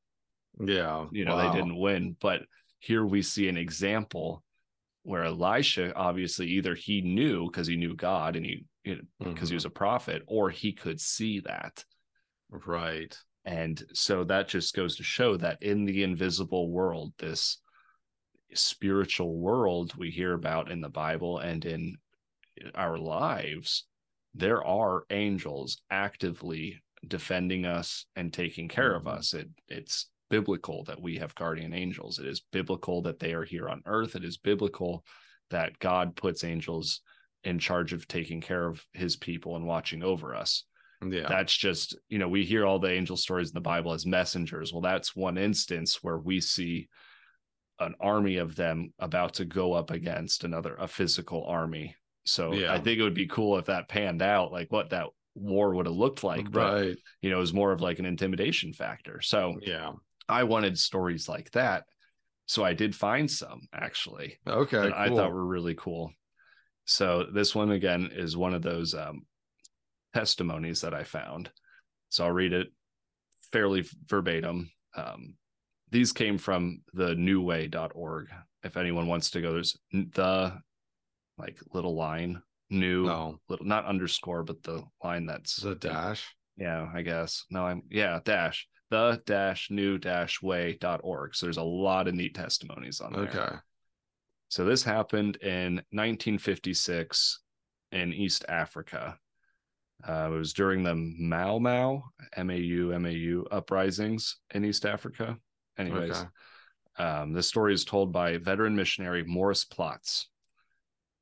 [0.58, 1.06] yeah.
[1.12, 1.52] you know wow.
[1.52, 2.42] they didn't win but
[2.80, 4.42] here we see an example
[5.04, 9.48] where elisha obviously either he knew because he knew god and he because Mhm.
[9.48, 11.84] he was a prophet or he could see that
[12.50, 13.18] Right.
[13.44, 17.60] and so that just goes to show that in the invisible world, this
[18.54, 21.96] spiritual world we hear about in the Bible and in
[22.74, 23.86] our lives,
[24.34, 29.16] there are angels actively defending us and taking care of Mhm.
[29.16, 29.34] us.
[29.34, 32.18] It it's biblical that we have guardian angels.
[32.18, 34.16] It is biblical that they are here on earth.
[34.16, 35.04] It is biblical
[35.50, 37.02] that God puts angels
[37.44, 40.64] in charge of taking care of his people and watching over us
[41.04, 41.28] Yeah.
[41.28, 44.72] that's just you know we hear all the angel stories in the bible as messengers
[44.72, 46.88] well that's one instance where we see
[47.80, 52.72] an army of them about to go up against another a physical army so Yeah.
[52.72, 55.86] i think it would be cool if that panned out like what that war would
[55.86, 56.96] have looked like but right.
[57.20, 59.92] you know it was more of like an intimidation factor so Yeah.
[60.28, 61.84] i wanted stories like that
[62.46, 64.78] so i did find some actually Okay.
[64.80, 66.12] that I thought were really cool.
[66.84, 69.22] So this one again is one of those um,
[70.12, 71.50] testimonies that I found.
[72.10, 72.68] So I'll read it
[73.52, 74.70] fairly verbatim.
[74.96, 75.34] Um,
[75.90, 78.28] these came from the newway.org.
[78.62, 80.58] If anyone wants to go, there's the
[81.38, 83.38] like little line new no.
[83.48, 86.34] little not underscore, but the line that's The dash.
[86.56, 87.44] yeah, I guess.
[87.50, 91.34] No, I'm yeah, dash the dash new dash way.org.
[91.34, 93.22] So there's a lot of neat testimonies on there.
[93.22, 93.56] Okay.
[94.54, 97.40] So this happened in 1956
[97.90, 99.18] in East Africa.
[100.06, 102.04] Uh, it was during the Mau Mau,
[102.36, 105.36] M A U M A U uprisings in East Africa.
[105.76, 107.04] Anyways, Okay.
[107.04, 110.26] um, this story is told by veteran missionary Morris Plotts.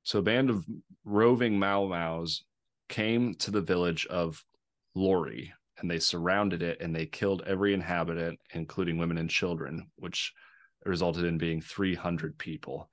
[0.03, 0.67] So, a band of
[1.07, 2.43] roving Mau Maus
[2.91, 4.45] came to the village of
[4.95, 10.35] Lori and they surrounded it and they killed every inhabitant, including women and children, which
[10.85, 12.91] resulted in being 300 people.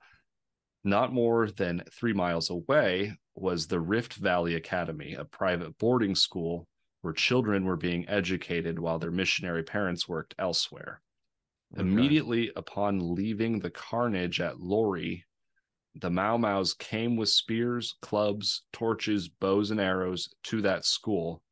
[0.82, 6.66] Not more than three miles away was the Rift Valley Academy, a private boarding school
[7.02, 11.02] where children were being educated while their missionary parents worked elsewhere.
[11.74, 11.82] Okay.
[11.82, 15.24] Immediately upon leaving the carnage at Lori,
[15.94, 21.42] the Mau Maus came with spears, clubs, torches, bows, and arrows to that school,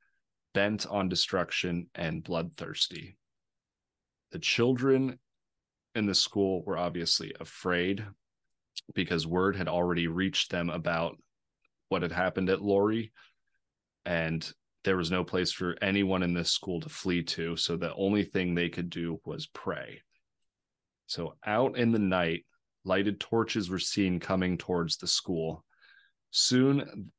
[0.54, 3.16] bent on destruction and bloodthirsty.
[4.32, 5.18] The children
[5.94, 8.04] in the school were obviously afraid
[8.94, 11.16] because word had already reached them about
[11.88, 13.12] what had happened at Lori.
[14.04, 14.50] And
[14.84, 17.56] there was no place for anyone in this school to flee to.
[17.56, 20.02] So the only thing they could do was pray.
[21.06, 22.44] So out in the night,
[22.84, 25.64] lighted torches were seen coming towards the school.
[26.30, 27.10] Soon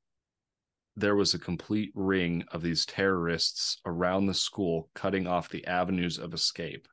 [0.95, 6.17] there was a complete ring of these terrorists around the school, cutting off the avenues
[6.17, 6.87] of escape.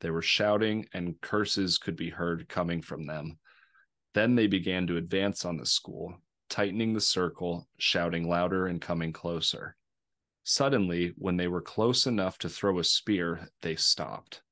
[0.00, 3.38] They were shouting, and curses could be heard coming from them.
[4.14, 6.16] Then they began to advance on the school,
[6.48, 9.76] tightening the circle, shouting louder and coming closer.
[10.42, 14.42] Suddenly, when they were close enough to throw a spear, they stopped.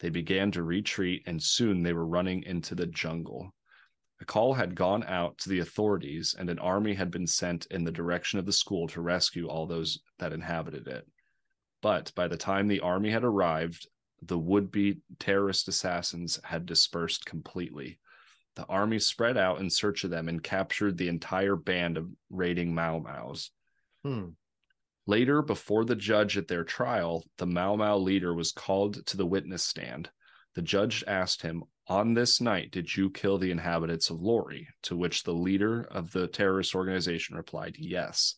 [0.00, 3.54] They began to retreat, and soon they were running into the jungle.
[4.20, 7.84] A call had gone out to the authorities, and an army had been sent in
[7.84, 11.06] the direction of the school to rescue all those that inhabited it.
[11.80, 13.88] But by the time the army had arrived,
[14.20, 17.98] the would be terrorist assassins had dispersed completely.
[18.60, 22.74] The army spread out in search of them and captured the entire band of raiding
[22.74, 23.48] Mau Maus.
[24.04, 24.32] Hmm.
[25.06, 29.24] Later, before the judge at their trial, the Mau Mau leader was called to the
[29.24, 30.10] witness stand.
[30.56, 34.68] The judge asked him, On this night, did you kill the inhabitants of Lari?
[34.82, 38.34] To which the leader of the terrorist organization replied, Yes.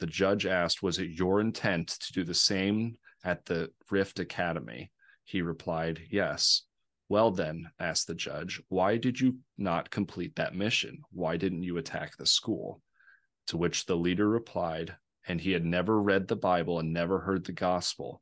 [0.00, 4.90] The judge asked, Was it your intent to do the same at the Rift Academy?
[5.22, 6.64] He replied, Yes.
[7.14, 11.04] Well, then, asked the judge, why did you not complete that mission?
[11.12, 12.82] Why didn't you attack the school?
[13.46, 14.96] To which the leader replied,
[15.28, 18.20] and he had never read the Bible and never heard the gospel.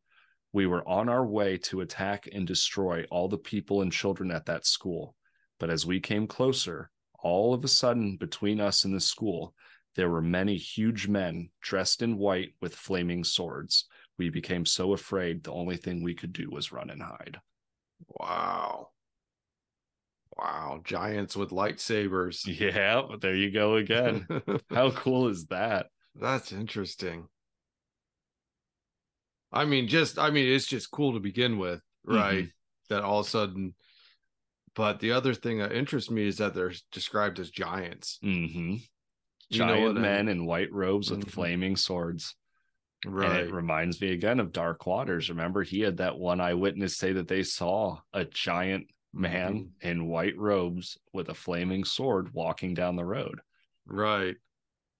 [0.53, 4.45] We were on our way to attack and destroy all the people and children at
[4.45, 5.17] that school.
[5.59, 9.55] But as we came closer, all of a sudden, between us and the school,
[9.97, 13.87] there were many huge men dressed in white with flaming swords.
[14.19, 17.41] We became so afraid, the only thing we could do was run and hide.
[18.09, 18.89] Wow.
[20.37, 20.81] Wow.
[20.85, 22.47] Giants with lightsabers.
[22.47, 24.27] Yeah, there you go again.
[24.71, 25.87] How cool is that?
[26.15, 27.29] That's interesting.
[29.53, 32.45] I mean, just I mean, it's just cool to begin with, right?
[32.45, 32.49] Mm-hmm.
[32.89, 33.75] That all of a sudden,
[34.75, 38.19] but the other thing that interests me is that they're described as giants.
[38.25, 38.77] Mm-hmm.
[39.51, 40.29] Giant men I mean?
[40.41, 41.31] in white robes with mm-hmm.
[41.31, 42.35] flaming swords.
[43.05, 43.31] Right.
[43.31, 45.29] And it reminds me again of Dark Waters.
[45.29, 49.89] Remember, he had that one eyewitness say that they saw a giant man mm-hmm.
[49.89, 53.41] in white robes with a flaming sword walking down the road.
[53.87, 54.37] Right.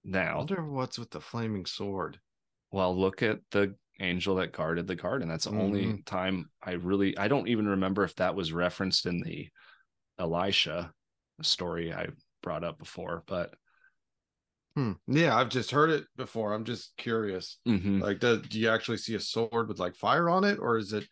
[0.03, 2.19] Now, I wonder what's with the flaming sword.
[2.71, 5.29] Well, look at the angel that guarded the garden.
[5.29, 5.61] That's the mm-hmm.
[5.61, 9.47] only time I really I don't even remember if that was referenced in the
[10.19, 10.91] Elisha
[11.41, 12.07] story I
[12.41, 13.53] brought up before, but
[14.75, 14.93] Hmm.
[15.07, 16.53] Yeah, I've just heard it before.
[16.53, 17.57] I'm just curious.
[17.67, 17.99] Mm-hmm.
[17.99, 20.93] Like, do, do you actually see a sword with like fire on it, or is
[20.93, 21.07] it?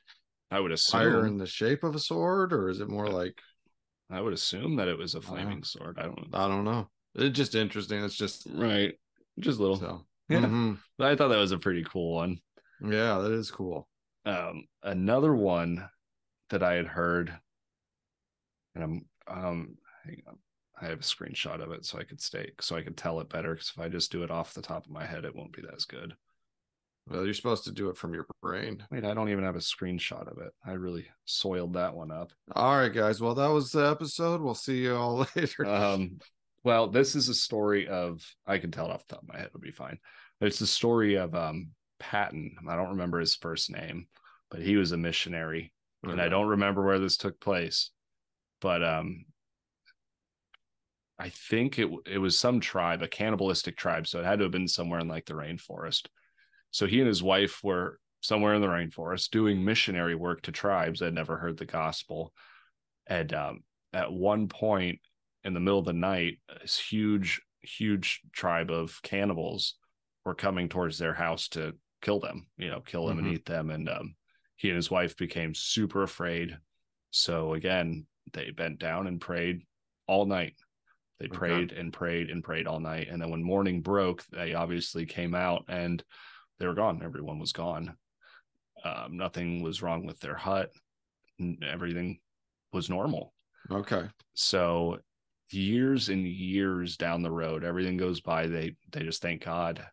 [0.50, 3.40] I would assume fire in the shape of a sword, or is it more like?
[4.10, 5.98] I would assume that it was a flaming uh, sword.
[6.00, 6.28] I don't.
[6.34, 6.90] I don't know.
[7.16, 8.04] It's just interesting.
[8.04, 8.94] It's just right,
[9.40, 9.78] just a little.
[9.78, 10.74] So, yeah, mm-hmm.
[11.00, 12.40] I thought that was a pretty cool one.
[12.82, 13.88] Yeah, that is cool.
[14.26, 15.88] Um, another one
[16.50, 17.32] that I had heard,
[18.74, 20.38] and I'm um, hang on.
[20.82, 23.30] I have a screenshot of it so I could stay so I could tell it
[23.30, 23.54] better.
[23.54, 25.64] Because if I just do it off the top of my head, it won't be
[25.74, 26.14] as good.
[27.08, 28.84] Well, you're supposed to do it from your brain.
[28.92, 30.54] Wait, I don't even have a screenshot of it.
[30.66, 32.32] I really soiled that one up.
[32.56, 33.20] All right, guys.
[33.20, 34.42] Well, that was the episode.
[34.42, 35.66] We'll see you all later.
[35.66, 36.20] Um,
[36.64, 39.38] well, this is a story of I can tell it off the top of my
[39.38, 39.48] head.
[39.48, 39.98] It'll be fine.
[40.42, 42.56] It's the story of um Paton.
[42.68, 44.08] I don't remember his first name,
[44.50, 47.92] but he was a missionary, and I don't remember where this took place.
[48.60, 49.26] But um,
[51.22, 54.52] I think it it was some tribe, a cannibalistic tribe, so it had to have
[54.52, 56.08] been somewhere in like the rainforest.
[56.72, 61.00] So he and his wife were somewhere in the rainforest doing missionary work to tribes
[61.00, 62.34] that never heard the gospel.
[63.06, 63.60] And um,
[63.94, 65.00] at one point
[65.44, 69.76] in the middle of the night, this huge, huge tribe of cannibals
[70.26, 73.28] were coming towards their house to kill them, you know, kill them mm-hmm.
[73.28, 73.70] and eat them.
[73.70, 74.16] And um,
[74.56, 76.58] he and his wife became super afraid.
[77.12, 79.62] So again, they bent down and prayed
[80.08, 80.56] all night
[81.22, 81.38] they okay.
[81.38, 83.08] prayed and prayed and prayed all night.
[83.08, 86.04] And then when morning broke, they obviously came out and
[86.58, 87.02] they were gone.
[87.04, 87.96] Everyone was gone.
[88.84, 90.72] Um, nothing was wrong with their hut.
[91.64, 92.20] Everything
[92.74, 93.36] was normal.
[93.70, 94.06] Okay.
[94.34, 94.98] So
[95.52, 98.48] years and years down the road, everything goes by.
[98.48, 99.86] They they just thank God.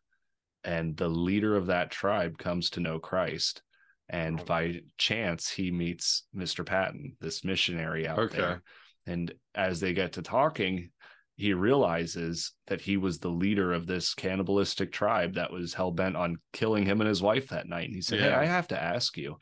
[0.65, 3.61] And the leader of that tribe comes to know Christ.
[4.09, 6.65] And by chance, he meets Mr.
[6.65, 8.39] Paton, this missionary out okay.
[8.39, 8.63] there.
[9.07, 10.91] And as they get to talking,
[11.39, 16.17] he realizes that he was the leader of this cannibalistic tribe that was hell bent
[16.17, 17.87] on killing him and his wife that night.
[17.87, 18.31] And he said, yeah.
[18.31, 19.39] Hey, I have to ask you,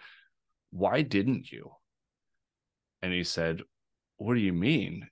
[0.70, 1.70] why didn't you?
[3.00, 3.62] And he said,
[4.18, 5.08] What do you mean?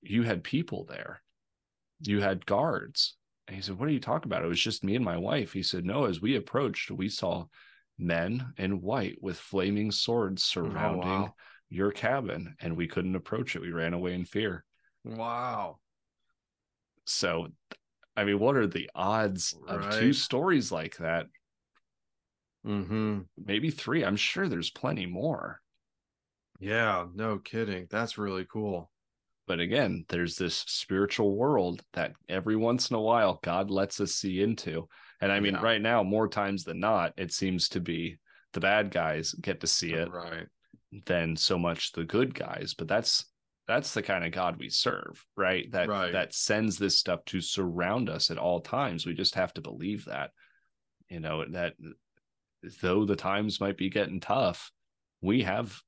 [0.00, 1.20] You had people there,
[2.00, 3.16] you had guards.
[3.50, 4.44] he said, What are you talking about?
[4.44, 5.52] It was just me and my wife.
[5.52, 7.46] He said, No, as we approached, we saw
[7.98, 11.34] men in white with flaming swords oh, surrounding wow.
[11.68, 13.62] your cabin, and we couldn't approach it.
[13.62, 14.64] We ran away in fear.
[15.06, 15.78] Wow.
[17.04, 17.48] So,
[18.16, 21.26] I mean, what are the odds of two stories like that?
[22.66, 23.20] Mm-hmm.
[23.38, 24.04] Maybe three.
[24.04, 25.60] I'm sure there's plenty more.
[26.58, 27.86] Yeah, no kidding.
[27.90, 28.90] That's really cool.
[29.46, 34.12] But again, there's this spiritual world that every once in a while God lets us
[34.12, 34.88] see into.
[35.20, 35.62] And I mean, Yeah.
[35.62, 38.18] right now, more times than not, it seems to be
[38.52, 40.48] the bad guys get to see it Right.
[41.04, 42.74] than so much the good guys.
[42.74, 43.26] But that's
[43.66, 45.70] that's the kind of God we serve, right?
[45.72, 46.12] That Right.
[46.12, 49.06] that sends this stuff to surround us at all times.
[49.06, 50.30] We just have to believe that,
[51.08, 51.74] you know, that
[52.80, 54.70] though the times might be getting tough,
[55.20, 55.78] we have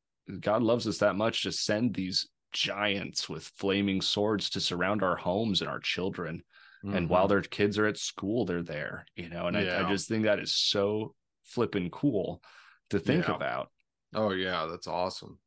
[0.40, 5.16] God loves us that much to send these giants with flaming swords to surround our
[5.16, 6.42] homes and our children.
[6.82, 7.28] And while Mhm.
[7.28, 9.46] their kids are at school, they're there, you know.
[9.46, 11.14] And I, I just think that is so
[11.44, 12.42] flipping cool
[12.90, 13.34] to think Yeah.
[13.34, 13.70] about.
[14.14, 15.38] Oh yeah, that's awesome.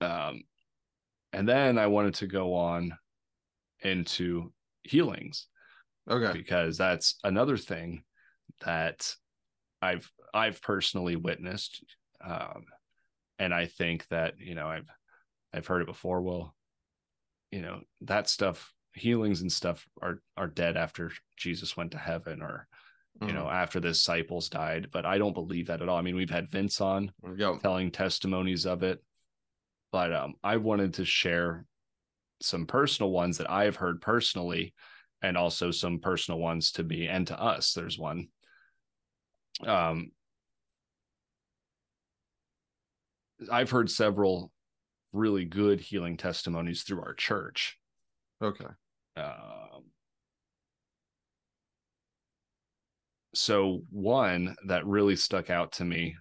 [0.00, 0.42] Um,
[1.32, 2.96] and then I wanted to go on
[3.82, 4.52] into
[4.82, 5.48] healings
[6.08, 6.32] Okay.
[6.32, 8.04] because that's another thing
[8.64, 9.14] that
[9.82, 11.84] I've I've personally witnessed,
[12.22, 12.66] um,
[13.38, 14.88] and I think that you know I've
[15.52, 16.22] I've heard it before.
[16.22, 16.54] Well,
[17.50, 22.42] you know that stuff, healings and stuff are are dead after Jesus went to heaven,
[22.42, 22.68] or
[23.24, 23.52] you know Mhm.
[23.52, 24.90] after the disciples died.
[24.92, 25.98] But I don't believe that at all.
[25.98, 27.62] I mean, we've had Vince on Yep.
[27.62, 29.02] telling testimonies of it,
[29.92, 31.66] but um, I wanted to share
[32.40, 34.74] some personal ones that I've heard personally,
[35.22, 37.74] and also some personal ones to me and to us.
[37.74, 38.28] There's one.
[39.64, 40.10] Um,
[43.50, 44.50] I've heard several
[45.12, 47.78] really good healing testimonies through our church.
[48.42, 48.66] Okay.
[49.16, 49.84] Um,
[53.34, 56.16] so one that really stuck out to me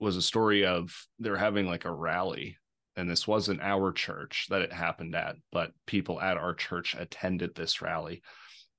[0.00, 2.56] was a story of they're having like a rally
[2.96, 7.54] and this wasn't our church that it happened at but people at our church attended
[7.54, 8.22] this rally.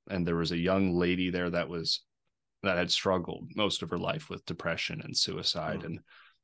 [0.10, 2.04] And there was a young lady there that was
[2.64, 5.82] that had struggled most of her life with depression and suicide.
[5.82, 5.86] Hmm.
[5.86, 6.00] and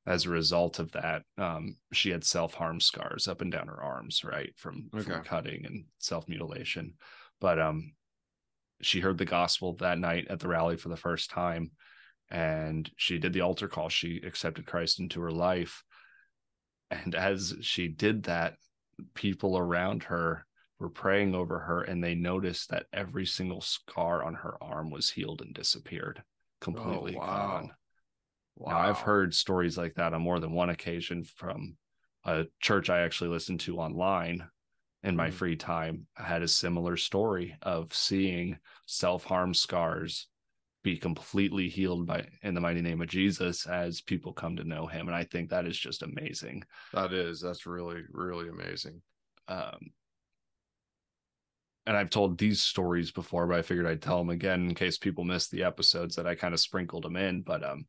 [0.08, 4.24] as a result of that um, she had self-harm scars up and down her arms
[4.24, 6.94] right from, from cutting and self-mutilation.
[7.42, 7.94] But um
[8.82, 11.72] she heard the gospel that night at the rally for the first time
[12.30, 15.84] and she did the altar call she accepted christ into her life
[16.92, 18.56] and as she did that
[19.14, 20.46] people around her
[20.80, 25.10] were praying over her and they noticed that every single scar on her arm was
[25.10, 26.24] healed and disappeared
[26.62, 27.28] completely Oh, wow.
[27.28, 27.72] gone
[28.66, 31.78] now, I've heard stories like that on more than one occasion from
[32.24, 34.48] a church I actually listened to online
[35.04, 35.32] in my Mhm.
[35.32, 36.08] free time.
[36.18, 38.58] I had a similar story of seeing
[38.88, 40.28] self harm scars
[40.86, 44.86] be completely healed by in the mighty name of Jesus as people come to know
[44.86, 45.08] him.
[45.08, 46.64] And I think that is just amazing.
[46.94, 47.42] That is.
[47.42, 49.02] That's really, really amazing.
[49.48, 49.80] Um,
[51.88, 55.00] and I've told these stories before, but I figured I'd tell them again in case
[55.00, 57.42] people missed the episodes that I kind of sprinkled them in.
[57.42, 57.88] But um,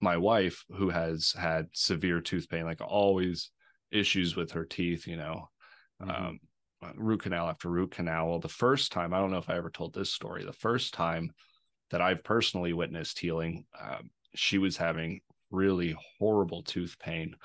[0.00, 3.50] my wife, who has had severe tooth pain, like always
[3.90, 5.50] issues with her teeth, you know,
[6.00, 6.10] Mhm.
[6.10, 6.40] um,
[6.94, 8.28] root canal after root canal.
[8.28, 10.94] Well, the first time, I don't know if I ever told this story, the first
[10.94, 11.32] time
[11.92, 15.20] that I've personally witnessed healing, um, she was having
[15.50, 17.36] really horrible tooth pain.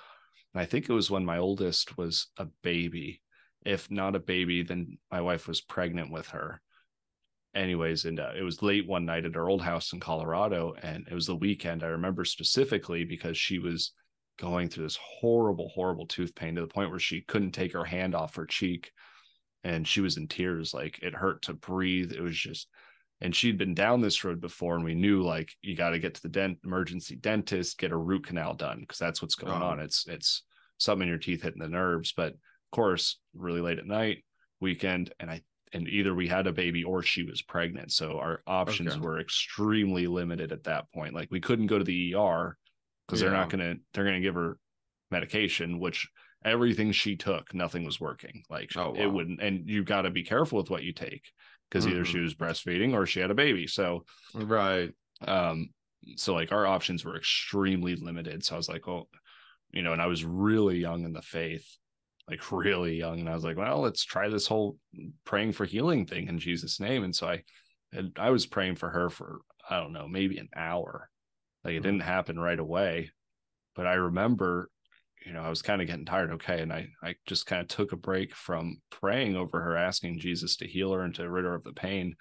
[0.54, 3.22] And I think it was when my oldest was a baby.
[3.66, 6.62] If not a baby, then my wife was pregnant with her.
[7.54, 11.08] Anyways, and uh, it was late one night at our old house in Colorado, and
[11.10, 11.84] it was the weekend.
[11.84, 13.92] I remember specifically because she was
[14.40, 17.84] going through this horrible, horrible tooth pain to the point where she couldn't take her
[17.84, 18.92] hand off her cheek,
[19.64, 20.74] and she was in tears.
[20.74, 22.12] Like it hurt to breathe.
[22.12, 22.68] It was just,
[23.22, 26.14] and she'd been down this road before, and we knew like you got to get
[26.16, 29.66] to the dent emergency dentist, get a root canal done because that's what's going Oh.
[29.66, 29.80] on.
[29.80, 30.44] It's it's
[30.78, 32.40] something in your teeth hitting the nerves, but of
[32.72, 34.24] course, really late at night,
[34.60, 35.42] weekend, and I
[35.74, 37.92] and either we had a baby or she was pregnant.
[37.92, 39.02] So our options Okay.
[39.02, 41.14] were extremely limited at that point.
[41.14, 42.58] Like we couldn't go to the ER
[43.08, 44.58] because they're not gonna they're gonna give her
[45.12, 46.08] medication, which
[46.46, 48.44] everything she took, nothing was working.
[48.50, 51.24] Like Oh, it wouldn't, and you got to be careful with what you take
[51.70, 53.68] because either she was breastfeeding or she had a baby.
[53.68, 54.92] So Right.
[55.22, 55.70] um
[56.16, 58.44] so like our options were extremely limited.
[58.44, 59.10] So i was like well,
[59.72, 61.68] you know and i was really young in the faith
[62.30, 63.20] like really young.
[63.20, 64.78] And i was like well let's try this whole
[65.26, 67.04] praying for healing thing in jesus name.
[67.04, 67.44] And so i
[67.94, 69.40] and i was praying for her for
[69.70, 71.10] i don't know maybe an hour.
[71.64, 73.12] Like it didn't happen right away.
[73.76, 74.70] But i remember
[75.26, 76.32] you know, I was kind of getting tired.
[76.34, 76.62] Okay.
[76.62, 80.56] And I, I just kind of took a break from praying over her, asking Jesus
[80.58, 82.16] to heal her and to rid her of the pain.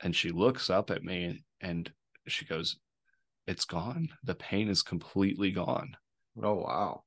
[0.00, 1.90] And she looks up at me and
[2.26, 2.76] she goes,
[3.46, 4.08] It's gone.
[4.24, 5.96] The pain is completely gone.
[6.42, 7.02] Oh, wow.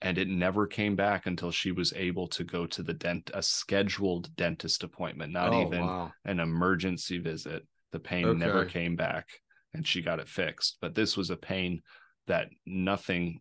[0.00, 3.42] And it never came back until she was able to go to the dent, a
[3.42, 6.12] scheduled dentist appointment, not oh, even wow.
[6.24, 7.66] an emergency visit.
[7.92, 9.28] The pain never came back
[9.74, 10.78] and she got it fixed.
[10.80, 11.82] But this was a pain
[12.26, 13.40] that nothing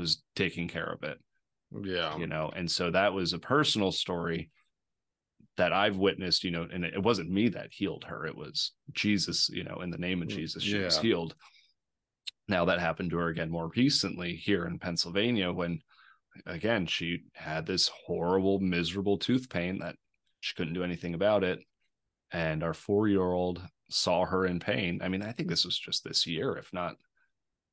[0.00, 1.18] was taking care of it,
[1.84, 2.16] Yeah.
[2.18, 2.50] you know.
[2.54, 4.50] And so that was a personal story
[5.56, 8.26] that I've witnessed, you know, and it wasn't me that healed her.
[8.26, 11.34] It was Jesus, you know, in the name of Mm, Jesus, she was healed.
[12.48, 15.80] Now that happened to her again more recently here in Pennsylvania when
[16.46, 19.96] again she had this horrible, miserable tooth pain that
[20.40, 21.60] she couldn't do anything about it.
[22.32, 25.00] And our four year old saw her in pain.
[25.02, 26.96] I mean, I think this was just this year, if not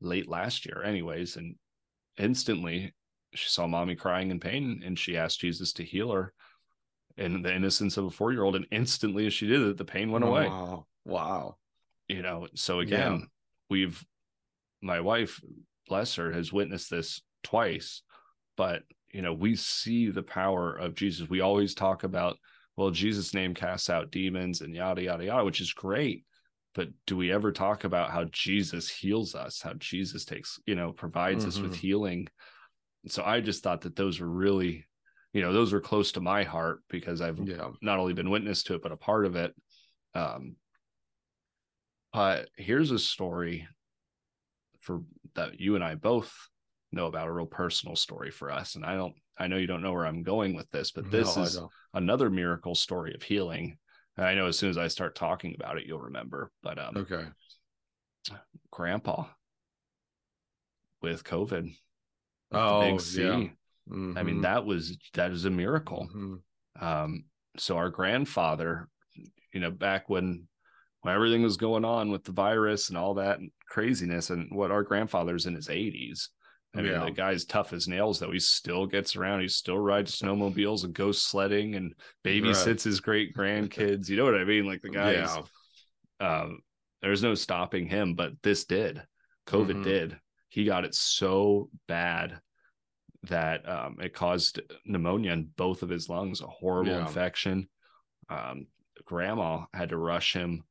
[0.01, 1.37] late last year, anyways.
[1.37, 1.55] And
[2.17, 2.93] instantly
[3.33, 6.33] she saw mommy crying in pain and she asked Jesus to heal her
[7.17, 8.55] in the innocence of a four year old.
[8.55, 10.85] And instantly, as she did it, the pain went away Wow.
[11.05, 11.57] Wow.
[12.07, 13.27] you know so again
[13.69, 14.03] we've
[14.81, 15.41] my wife
[15.87, 18.01] bless her has witnessed this twice
[18.55, 22.37] but you know we see the power of jesus we always talk about
[22.75, 26.23] well jesus name casts out demons and yada yada yada which is great
[26.75, 30.91] but do we ever talk about how jesus heals us how jesus takes you know
[30.91, 31.79] provides us with Mhm.
[31.79, 32.27] healing?
[33.07, 34.85] So i just thought that those were really
[35.33, 37.69] you know those were close to my heart because i've Yeah.
[37.81, 39.53] not only been witness to it but a part of it.
[40.13, 40.55] Um
[42.13, 43.67] but here's a story
[44.79, 45.01] for
[45.35, 46.33] that you and I both
[46.91, 48.75] know about a real personal story for us.
[48.75, 51.35] And I don't I know you don't know where I'm going with this but this
[51.35, 51.61] No, is
[51.93, 53.77] another miracle story of healing
[54.17, 57.25] I know as soon as I start talking about it you'll remember but um Okay.
[58.71, 59.25] grandpa
[61.01, 61.75] with covid
[62.51, 63.21] Oh, big C.
[63.21, 63.47] yeah.
[64.15, 64.41] I mean Mhm.
[64.43, 66.41] that was that is a miracle Mhm.
[66.79, 67.25] um
[67.57, 68.89] so our grandfather
[69.53, 70.47] you know back when
[71.01, 74.83] when everything was going on with the virus and all that craziness and what our
[74.83, 76.29] grandfather's in his 80s
[76.77, 77.05] i mean Yeah.
[77.05, 80.93] the guy's tough as nails though he still gets around he still rides snowmobiles and
[80.93, 85.13] goes sledding and babysits his great grandkids you know what i mean like the guy,
[85.13, 85.41] Yeah.
[86.19, 86.59] um,
[87.01, 89.01] there's no stopping him, but this did.
[89.45, 89.83] COVID Mhm.
[89.83, 90.19] did.
[90.49, 92.39] He got it so bad
[93.23, 97.05] that um, it caused pneumonia in both of his lungs, a horrible Yeah.
[97.07, 97.69] infection.
[98.29, 98.65] Um,
[99.05, 100.63] grandma had to rush him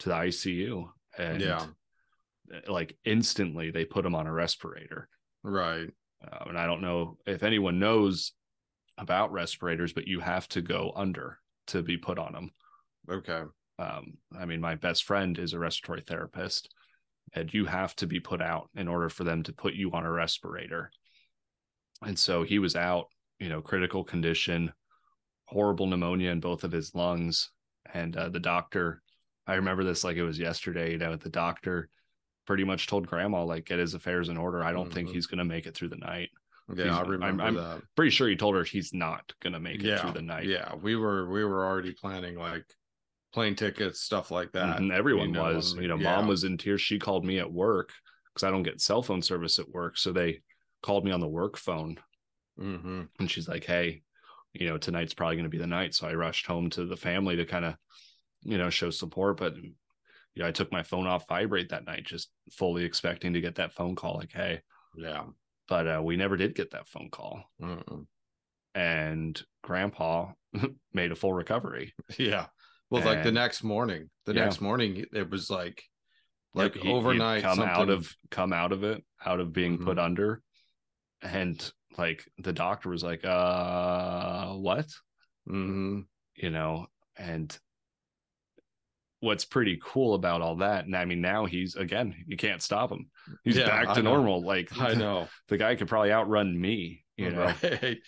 [0.00, 1.66] to the ICU, and Yeah.
[2.68, 5.08] like instantly they put him on a respirator.
[5.42, 5.88] Right.
[6.24, 8.32] Uh, and I don't know if anyone knows
[8.98, 11.38] about respirators, but you have to go under
[11.68, 12.50] to be put on them.
[13.10, 13.42] Okay.
[13.78, 16.72] um, I mean, my best friend is a respiratory therapist,
[17.34, 20.04] and you have to be put out in order for them to put you on
[20.04, 20.90] a respirator.
[22.02, 23.06] And so he was out,
[23.38, 24.72] you know, critical condition,
[25.46, 27.50] horrible pneumonia in both of his lungs.
[27.92, 29.02] And uh, the doctor,
[29.46, 31.88] I remember this like it was yesterday, you know, the doctor
[32.46, 34.64] pretty much told grandma, like, get his affairs in order.
[34.64, 35.12] I don't think Mhm.
[35.12, 36.30] he's going to make it through the night.
[36.68, 37.82] Yeah, He's- I I'm- remember I'm.
[37.96, 39.98] Pretty sure he told her he's not going to make it Yeah.
[39.98, 40.46] through the night.
[40.46, 40.74] Yeah.
[40.74, 42.64] We were we were already planning like
[43.32, 44.78] plane tickets, stuff like that.
[44.80, 46.16] Mhm, Everyone you know, was, you know, yeah.
[46.16, 46.80] mom was in tears.
[46.80, 47.92] She called me at work
[48.32, 49.96] because I don't get cell phone service at work.
[49.98, 50.42] So they
[50.82, 51.98] called me on the work phone
[52.58, 53.08] Mhm.
[53.18, 54.02] and she's like, Hey,
[54.52, 55.94] you know, tonight's probably going to be the night.
[55.94, 57.76] So I rushed home to the family to kind of,
[58.42, 59.38] you know, show support.
[59.38, 59.54] But,
[60.34, 63.56] you know, I took my phone off vibrate that night, just fully expecting to get
[63.56, 64.60] that phone call like, Hey,
[64.96, 65.24] Yeah.
[65.68, 67.42] but uh, we never did get that phone call.
[67.60, 68.06] Mm-mm.
[68.74, 70.32] And grandpa
[70.94, 71.94] made a full recovery.
[72.18, 72.46] Yeah.
[72.90, 74.44] Well, like the next morning, the Yeah.
[74.44, 75.82] next morning, it was like,
[76.54, 80.04] like he- overnight, come out of come out of it out of being put Mhm.
[80.04, 80.42] under
[81.22, 84.86] and like the doctor was like uh what
[85.48, 86.04] Mhm.
[86.34, 87.58] you know and
[89.22, 92.90] what's pretty cool about all that and i mean now he's again you can't stop
[92.90, 93.08] him
[93.44, 94.14] he's Yeah, back I to know.
[94.14, 95.28] normal like I know.
[95.48, 97.98] the guy could probably outrun me you know Right.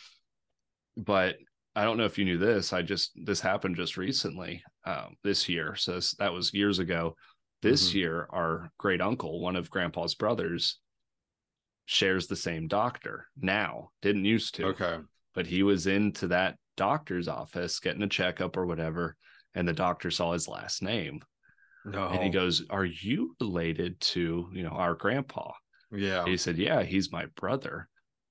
[0.97, 1.37] but
[1.77, 2.73] I don't know if you knew this.
[2.73, 5.75] I just this happened just recently, um, this year.
[5.75, 7.17] So this, that was years ago.
[7.63, 7.95] This Mhm.
[7.95, 10.79] year, our great uncle, one of Grandpa's brothers,
[11.87, 13.91] shares the same doctor now.
[14.03, 14.99] Didn't used to, Okay.
[15.35, 19.17] but he was into that doctor's office getting a checkup or whatever,
[19.55, 21.21] and the doctor saw his last name,
[21.85, 22.09] No.
[22.09, 25.53] and he goes, "Are you related to you know our grandpa?"
[25.97, 26.25] Yeah.
[26.25, 27.89] He said, Yeah, he's my brother.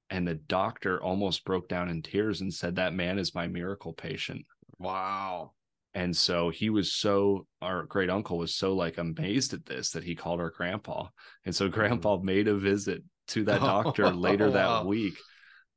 [0.09, 3.93] And the doctor almost broke down in tears and said, That man is my miracle
[3.93, 4.45] patient.
[4.80, 5.53] Wow.
[5.95, 10.03] And so he was so, our great uncle was so like amazed at this that
[10.03, 11.07] he called our grandpa.
[11.45, 11.74] And so hmm.
[11.74, 15.17] grandpa made a visit to that doctor later that week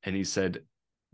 [0.03, 0.61] and he said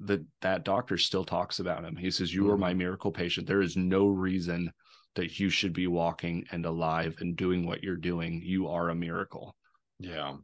[0.01, 1.97] that that doctor still talks about him.
[1.97, 2.61] He says you are mm-hmm.
[2.61, 3.47] my miracle patient.
[3.47, 4.73] There is no reason
[5.15, 8.43] that you should be walking and alive and doing what you're doing.
[8.45, 9.55] You are a miracle.
[9.99, 10.37] Yeah.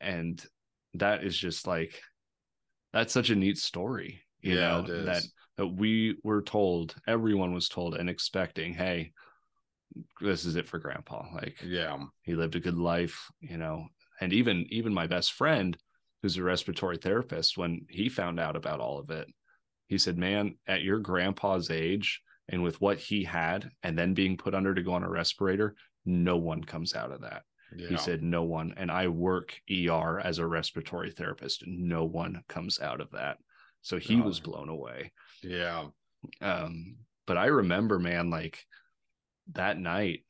[0.00, 0.44] and
[0.94, 2.00] that is just like
[2.92, 5.22] that's such a neat story you Yeah, know that
[5.56, 9.12] that we were told everyone was told and expecting hey
[10.20, 11.26] this is it for grandpa.
[11.34, 11.98] Like Yeah.
[12.22, 13.86] he lived a good life you know
[14.20, 15.76] and even even my best friend
[16.22, 19.28] who's a respiratory therapist when he found out about all of it
[19.88, 24.36] he said man at your grandpa's age and with what he had and then being
[24.36, 27.42] put under to go on a respirator no one comes out of that
[27.76, 27.88] Yeah.
[27.88, 32.80] he said no one and i work er as a respiratory therapist no one comes
[32.80, 33.38] out of that
[33.82, 34.24] so he Oh.
[34.24, 35.12] was blown away
[35.42, 35.86] Yeah.
[36.40, 36.96] um
[37.26, 38.64] but i remember man like
[39.52, 40.24] that night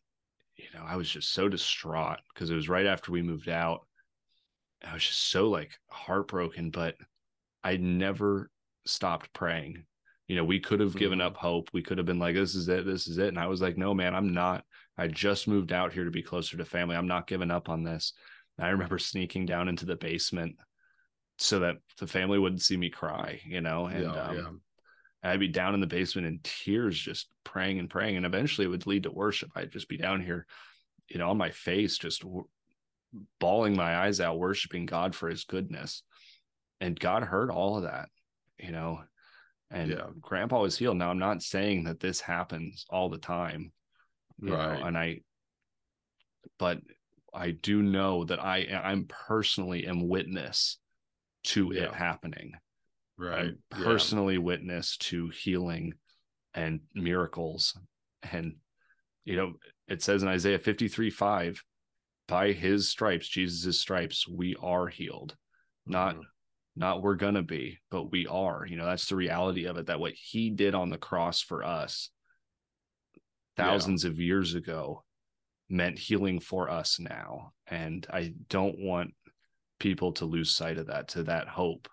[0.57, 3.87] you know i was just so distraught because it was right after we moved out
[4.85, 6.95] i was just so like heartbroken but
[7.65, 8.51] i never
[8.87, 9.85] stopped praying
[10.27, 11.25] you know we could have given Mhm.
[11.27, 13.47] up hope we could have been like this is it this is it and i
[13.47, 14.65] was like no man i'm not
[14.97, 17.83] i just moved out here to be closer to family i'm not giving up on
[17.83, 18.13] this
[18.59, 20.57] and i remember sneaking down into the basement
[21.39, 24.23] so that the family wouldn't see me cry you know and yeah.
[24.23, 24.51] um, yeah.
[25.23, 28.17] I'd be down in the basement in tears, just praying and praying.
[28.17, 29.51] And eventually it would lead to worship.
[29.55, 30.47] I'd just be down here,
[31.09, 32.25] you know, on my face, just
[33.39, 36.03] bawling my eyes out, worshiping God for his goodness.
[36.81, 38.09] And God heard all of that,
[38.59, 39.03] you know,
[39.71, 40.07] and Yeah.
[40.21, 40.97] grandpa was healed.
[40.97, 43.73] Now, I'm not saying that this happens all the time,
[44.41, 44.81] Right.
[44.81, 45.21] know, and I,
[46.59, 46.81] but
[47.33, 50.79] I do know that I, I'm personally am witness
[51.45, 51.85] to Yeah.
[51.85, 52.55] it happening.
[53.17, 53.55] Right.
[53.77, 53.85] Yeah.
[53.85, 55.95] personally witness to healing
[56.55, 57.79] and miracles.
[58.23, 58.57] And,
[59.25, 59.55] you know,
[59.87, 61.63] it says in Isaiah 53 5,
[62.31, 65.37] by his stripes, Jesus' stripes, we are healed.
[65.85, 66.25] Not, Mhm.
[66.77, 68.65] not we're going to be, but we are.
[68.65, 71.65] You know, that's the reality of it that what he did on the cross for
[71.65, 72.11] us
[73.15, 73.21] Yeah.
[73.57, 75.05] thousands of years ago
[75.69, 77.53] meant healing for us now.
[77.67, 79.15] And I don't want
[79.79, 81.89] people to lose sight of that, to that hope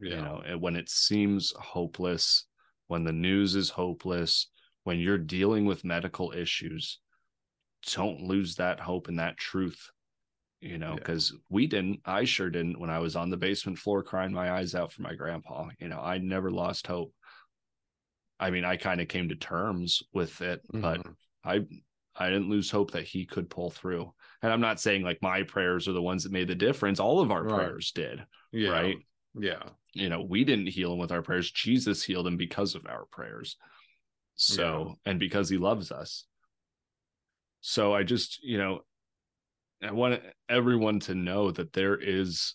[0.00, 0.10] Yeah.
[0.10, 2.46] you know when it seems hopeless
[2.86, 4.48] when the news is hopeless
[4.84, 7.00] when you're dealing with medical issues
[7.94, 9.90] don't lose that hope and that truth
[10.60, 10.94] you know Yeah.
[10.96, 14.50] because we didn't i sure didn't when i was on the basement floor crying my
[14.50, 17.12] eyes out for my grandpa you know i never lost hope
[18.40, 21.14] i mean i kind of came to terms with it but Mhm.
[21.44, 21.60] i
[22.16, 24.12] i didn't lose hope that he could pull through
[24.42, 27.20] and i'm not saying like my prayers are the ones that made the difference all
[27.20, 27.54] of our Right.
[27.54, 28.70] prayers did yeah.
[28.70, 28.96] right
[29.38, 29.62] Yeah.
[29.94, 33.04] you know we didn't heal him with our prayers jesus healed him because of our
[33.12, 33.56] prayers
[34.34, 36.24] so and because he loves us
[37.60, 38.80] so i just you know
[39.82, 42.54] i want everyone to know that there is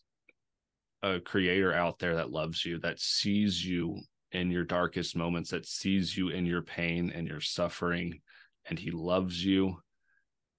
[1.01, 3.99] a creator out there that loves you that sees you
[4.31, 8.19] in your darkest moments that sees you in your pain and your suffering
[8.69, 9.77] and he loves you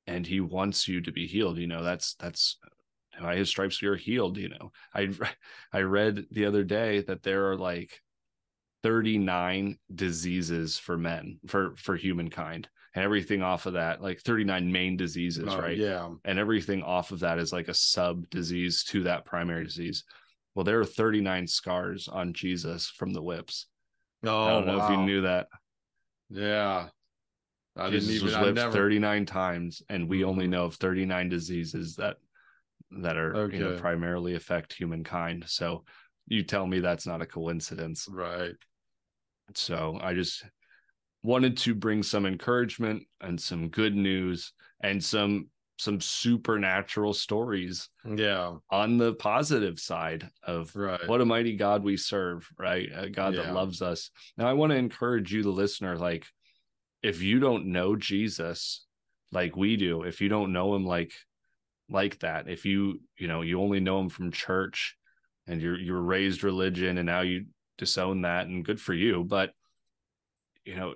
[0.07, 1.59] and he wants you to be healed.
[1.59, 2.59] You know that's that's
[3.21, 4.73] by his stripes we are healed you know.
[4.95, 5.11] I
[5.73, 8.01] i read the other day that there are like
[8.83, 14.97] 39 diseases for men for for humankind and everything off of that like 39 main
[14.97, 16.11] diseases Oh, right Yeah.
[16.25, 20.05] and everything off of that is like a sub disease to that primary disease
[20.55, 23.67] well there are 39 scars on jesus from the whips
[24.25, 25.49] Oh, i don't know if you knew that
[26.31, 26.89] Yeah.
[27.77, 28.27] I jesus didn't even.
[28.39, 28.73] was whipped never.
[28.73, 30.51] 39 times and we only Mhm.
[30.51, 32.17] know of 39 diseases that
[33.03, 35.85] that are you know primarily affect humankind so
[36.29, 38.55] you tell me that's not a coincidence Right.
[39.55, 40.45] so i just
[41.25, 48.59] wanted to bring some encouragement and some good news and some some supernatural stories Yeah.
[48.71, 51.09] on the positive side of Right.
[51.09, 52.89] what a mighty God we serve, right?
[52.95, 53.43] A God Yeah.
[53.43, 54.13] that loves us.
[54.37, 56.29] Now, I want to encourage you, the listener, like
[57.03, 58.87] if you don't know Jesus
[59.33, 61.13] like we do, if you don't know him like
[61.89, 64.97] like that, if you you know you only know him from church
[65.49, 67.47] and you're you're raised religion and now you
[67.79, 69.53] disown that and good for you, but
[70.65, 70.95] you know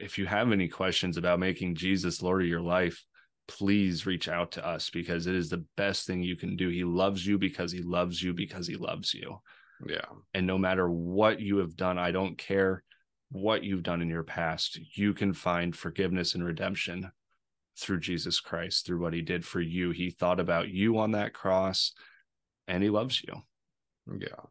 [0.00, 3.04] if you have any questions about making Jesus Lord of your life,
[3.48, 6.68] please reach out to us because it is the best thing you can do.
[6.68, 9.40] He loves you because he loves you because he loves you.
[9.86, 10.04] Yeah.
[10.34, 12.82] And no matter what you have done, I don't care
[13.30, 17.10] what you've done in your past, you can find forgiveness and redemption
[17.78, 19.90] through Jesus Christ, through what he did for you.
[19.90, 21.92] He thought about you on that cross
[22.66, 23.34] and he loves you.
[24.18, 24.44] Yeah.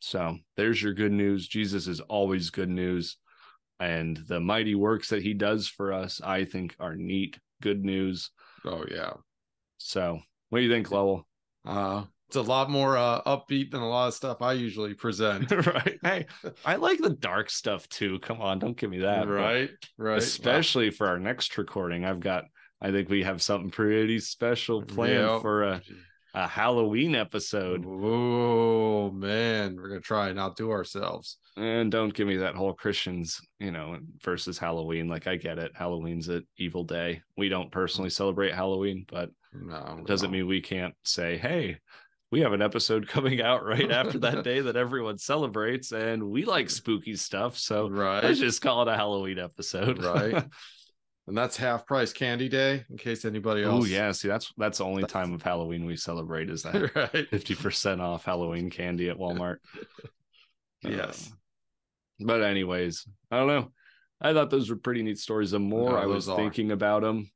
[0.00, 1.48] So there's your good news.
[1.48, 3.16] Jesus is always good news.
[3.84, 8.30] And the mighty works that he does for us, I think, are neat, good news.
[8.64, 9.12] Oh yeah.
[9.78, 11.26] So what do you think, Lowell?
[11.66, 15.50] Uh, it's a lot more uh, upbeat than a lot of stuff I usually present.
[15.66, 15.98] right.
[16.02, 16.26] Hey,
[16.64, 18.18] I like the dark stuff too.
[18.20, 19.26] Come on, don't give me that.
[19.26, 20.18] but right, right.
[20.18, 22.04] Especially for our next recording.
[22.04, 22.44] I've got
[22.80, 25.42] I think we have something pretty special planned Yep.
[25.42, 25.82] for a,
[26.34, 27.84] a Halloween episode.
[27.86, 31.38] Oh man, we're gonna try and outdo ourselves.
[31.56, 35.08] And don't give me that whole Christians, you know, versus Halloween.
[35.08, 35.70] Like I get it.
[35.74, 37.22] Halloween's an evil day.
[37.36, 40.38] We don't personally celebrate Halloween, but No, it doesn't no.
[40.38, 41.78] mean we can't say, hey,
[42.32, 46.44] we have an episode coming out right after that day that everyone celebrates, and we
[46.44, 47.56] like spooky stuff.
[47.56, 50.02] So right, let's just call it a Halloween episode.
[50.02, 50.44] right.
[51.26, 52.84] and that's half price candy day.
[52.90, 53.84] In case anybody else.
[53.84, 54.12] oh yeah.
[54.12, 57.30] See, that's that's the only time of Halloween we celebrate is that right.
[57.30, 59.56] 50% off Halloween candy at Walmart.
[60.82, 61.30] Yes.
[61.32, 61.34] Uh,
[62.26, 63.72] but anyways, I don't know.
[64.20, 65.50] I thought those were pretty neat stories.
[65.50, 66.36] The more No, I was are.
[66.36, 67.30] thinking about them,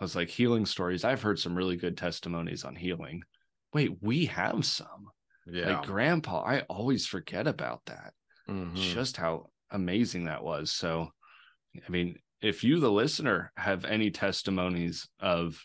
[0.00, 1.04] I was like, healing stories.
[1.04, 3.22] I've heard some really good testimonies on healing.
[3.72, 5.08] Wait, we have some.
[5.46, 5.78] Yeah.
[5.78, 8.12] Like grandpa, I always forget about that.
[8.48, 8.74] Mhm.
[8.74, 10.70] Just how amazing that was.
[10.72, 11.08] So,
[11.76, 15.64] I mean, if you, the listener, have any testimonies of,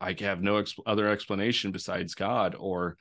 [0.00, 2.96] I have no ex- other explanation besides God, or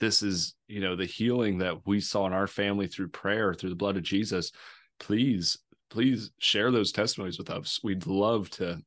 [0.00, 3.70] this is, you know, the healing that we saw in our family through prayer, through
[3.70, 4.52] the blood of Jesus,
[5.00, 5.58] please,
[5.90, 7.80] please share those testimonies with us.
[7.82, 8.80] We'd love to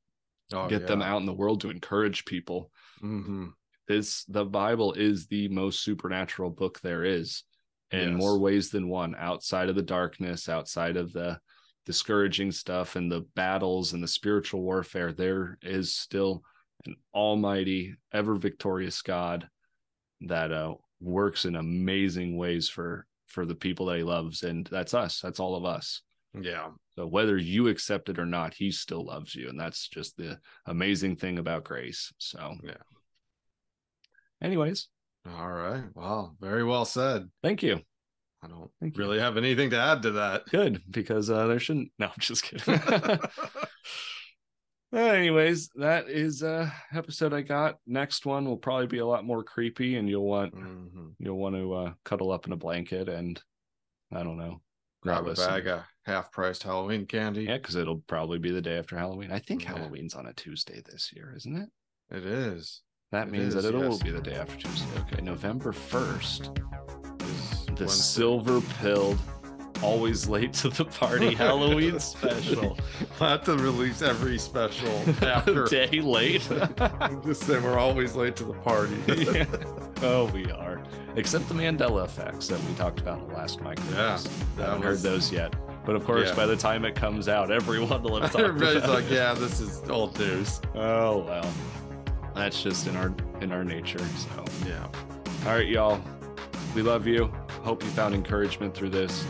[0.53, 2.71] Oh, get them out in the world to encourage people.
[3.03, 3.51] Mhm.
[3.85, 7.43] This, the Bible is the most supernatural book there is
[7.91, 8.17] in Yes.
[8.17, 11.39] more ways than one outside of the darkness outside of the
[11.87, 16.43] discouraging stuff and the battles and the spiritual warfare there is still
[16.85, 19.47] an almighty ever victorious god
[20.19, 24.93] that uh works in amazing ways for for the people that he loves and that's
[24.93, 26.01] us that's all of us
[26.37, 26.71] Yeah.
[26.97, 30.37] so whether you accept it or not he still loves you and that's just the
[30.65, 32.83] amazing thing about grace so Yeah.
[34.41, 34.89] anyways
[35.25, 35.83] All right.
[35.95, 36.35] Wow.
[36.41, 37.29] Very well said.
[37.41, 37.79] thank you
[38.43, 39.03] I don't Thank you.
[39.03, 40.45] really have anything to add to that.
[40.49, 42.79] good because uh there shouldn't no i'm just kidding
[44.93, 49.43] anyways that is uh episode i got next one will probably be a lot more
[49.43, 51.13] creepy and you'll want Mhm.
[51.19, 53.41] you'll want to uh cuddle up in a blanket and
[54.13, 54.61] i don't know
[55.03, 55.45] Grab a listen.
[55.47, 57.43] bag of half priced Halloween candy.
[57.43, 59.75] yeah because it'll probably be the day after halloween i think Yeah.
[59.77, 61.69] halloween's on a tuesday this year isn't it
[62.15, 62.81] It is.
[63.11, 66.57] that It means is, that it will be the day after tuesday okay november 1st
[66.57, 66.96] Is
[67.77, 69.17] the silver pilled
[69.83, 72.75] always late to the party halloween special
[73.19, 74.89] We'll have to release every special
[75.21, 75.65] after.
[75.65, 76.47] day late
[76.99, 78.97] I'm Just say we're always late to the party.
[79.07, 79.45] Yeah.
[80.01, 80.81] Oh, we are.
[81.15, 83.85] Except the Mandela effects that we talked about in the last micro.
[83.91, 84.17] Yeah,
[84.57, 85.53] I haven't was- heard those yet.
[85.85, 86.35] But of course, Yeah.
[86.35, 89.11] by the time it comes out, everyone will have talked Everybody's about like, it.
[89.13, 90.59] yeah, this is old news.
[90.75, 91.49] Oh well.
[92.35, 93.99] That's just in our in our nature.
[93.99, 94.87] So Yeah.
[95.45, 96.01] all right, y'all.
[96.75, 97.31] We love you.
[97.63, 99.25] Hope you found encouragement through this.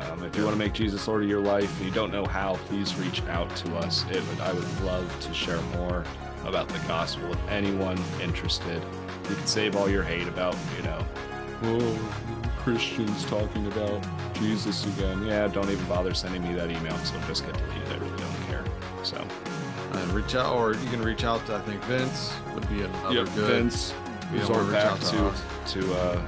[0.00, 2.26] Um, if you want to make Jesus Lord of your life and you don't know
[2.26, 4.04] how, please reach out to us.
[4.10, 6.04] It would I would love to share more
[6.44, 8.82] about the gospel with anyone interested.
[9.28, 11.06] You can save all your hate about, you know,
[11.62, 11.98] oh,
[12.58, 14.04] Christians talking about
[14.34, 15.24] Jesus again.
[15.24, 17.88] Yeah, don't even bother sending me that email because it'll just get deleted.
[17.88, 18.64] I really don't care.
[19.02, 19.24] So,
[19.92, 23.14] And reach out, or you can reach out to, I think Vince would be another
[23.14, 23.62] yep, good.
[23.62, 23.94] Vince.
[24.32, 25.32] You Resort reach back out to
[25.72, 26.22] to to uh,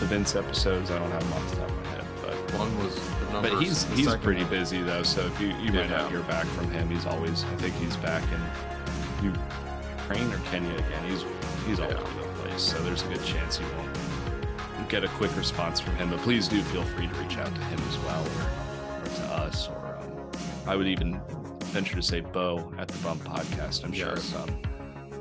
[0.00, 0.90] the Vince episodes.
[0.90, 3.50] I don't have them off the top of my head, but One was the number.
[3.50, 4.50] but he's he's pretty one.
[4.50, 5.02] busy though.
[5.02, 5.98] So if you you might Yeah.
[6.02, 10.72] not hear back from him, he's always I think he's back in Ukraine or Kenya
[10.74, 11.04] again.
[11.08, 11.24] He's
[11.66, 11.98] he's all Yeah.
[11.98, 12.62] over the place.
[12.62, 16.10] So there's a good chance you won't get a quick response from him.
[16.10, 19.24] But please do feel free to reach out to him as well, or, or to
[19.44, 20.30] us, or um,
[20.66, 21.20] I would even
[21.66, 23.84] venture to say Bo at the Bump Podcast.
[23.84, 24.34] I'm sure Yes.
[24.36, 24.48] um,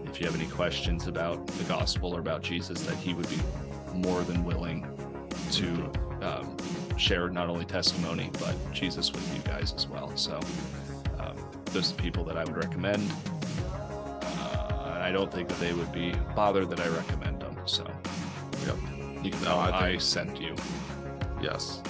[0.06, 3.36] if you have any questions about the gospel or about Jesus, that he would be
[3.98, 4.86] more than willing
[5.52, 5.92] to
[6.22, 6.56] um,
[6.98, 10.16] share not only testimony but Jesus with you guys as well.
[10.16, 10.40] So
[11.20, 11.36] um,
[11.66, 13.10] those are the people that I would recommend.
[14.22, 17.56] Uh, I don't think that they would be bothered that I recommend them.
[17.66, 17.86] So
[18.66, 18.76] Yep.
[19.24, 20.56] you can No, I I, sent you.
[21.42, 21.82] Yes.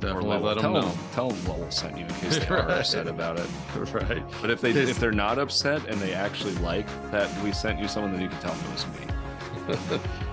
[0.00, 0.42] Definitely Lowell.
[0.42, 0.80] let them tell know.
[0.82, 3.46] Them, tell them Lowell sent you in case they are upset about it.
[3.94, 4.22] right.
[4.42, 7.78] But if they His- if they're not upset and they actually like that we sent
[7.80, 10.00] you someone, then you can tell them it was me.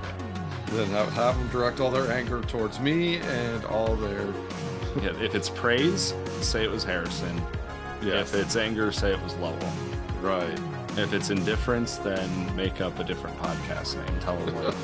[0.76, 4.26] Then have, have them direct all their anger towards me and all their.
[5.02, 7.40] Yeah, if it's praise, say it was Harrison.
[8.02, 8.34] Yes.
[8.34, 9.58] If it's anger, say it was Lowell.
[10.22, 10.60] right.
[10.96, 14.20] If it's indifference, then make up a different podcast name.
[14.20, 14.76] Tell them what.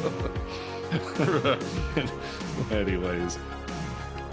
[2.71, 3.37] Anyways,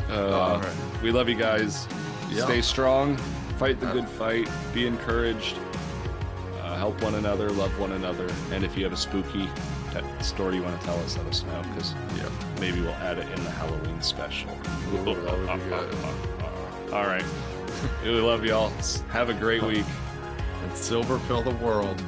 [0.09, 0.75] uh, All right.
[1.03, 1.87] we love you guys.
[2.31, 2.45] Yeah.
[2.45, 3.17] Stay strong.
[3.59, 4.49] Fight the good fight.
[4.73, 5.59] Be encouraged.
[6.63, 7.51] Uh, help one another.
[7.51, 8.29] Love one another.
[8.53, 9.51] And if you have a spooky
[10.03, 12.29] that story you want to tell us, let us know because Yeah.
[12.61, 14.51] maybe we'll add it in the Halloween special.
[14.95, 15.95] Ooh, that would be good.
[16.93, 17.25] All right.
[18.03, 18.71] we love y'all.
[19.11, 19.85] Have a great week.
[20.63, 22.03] And silver fill the world.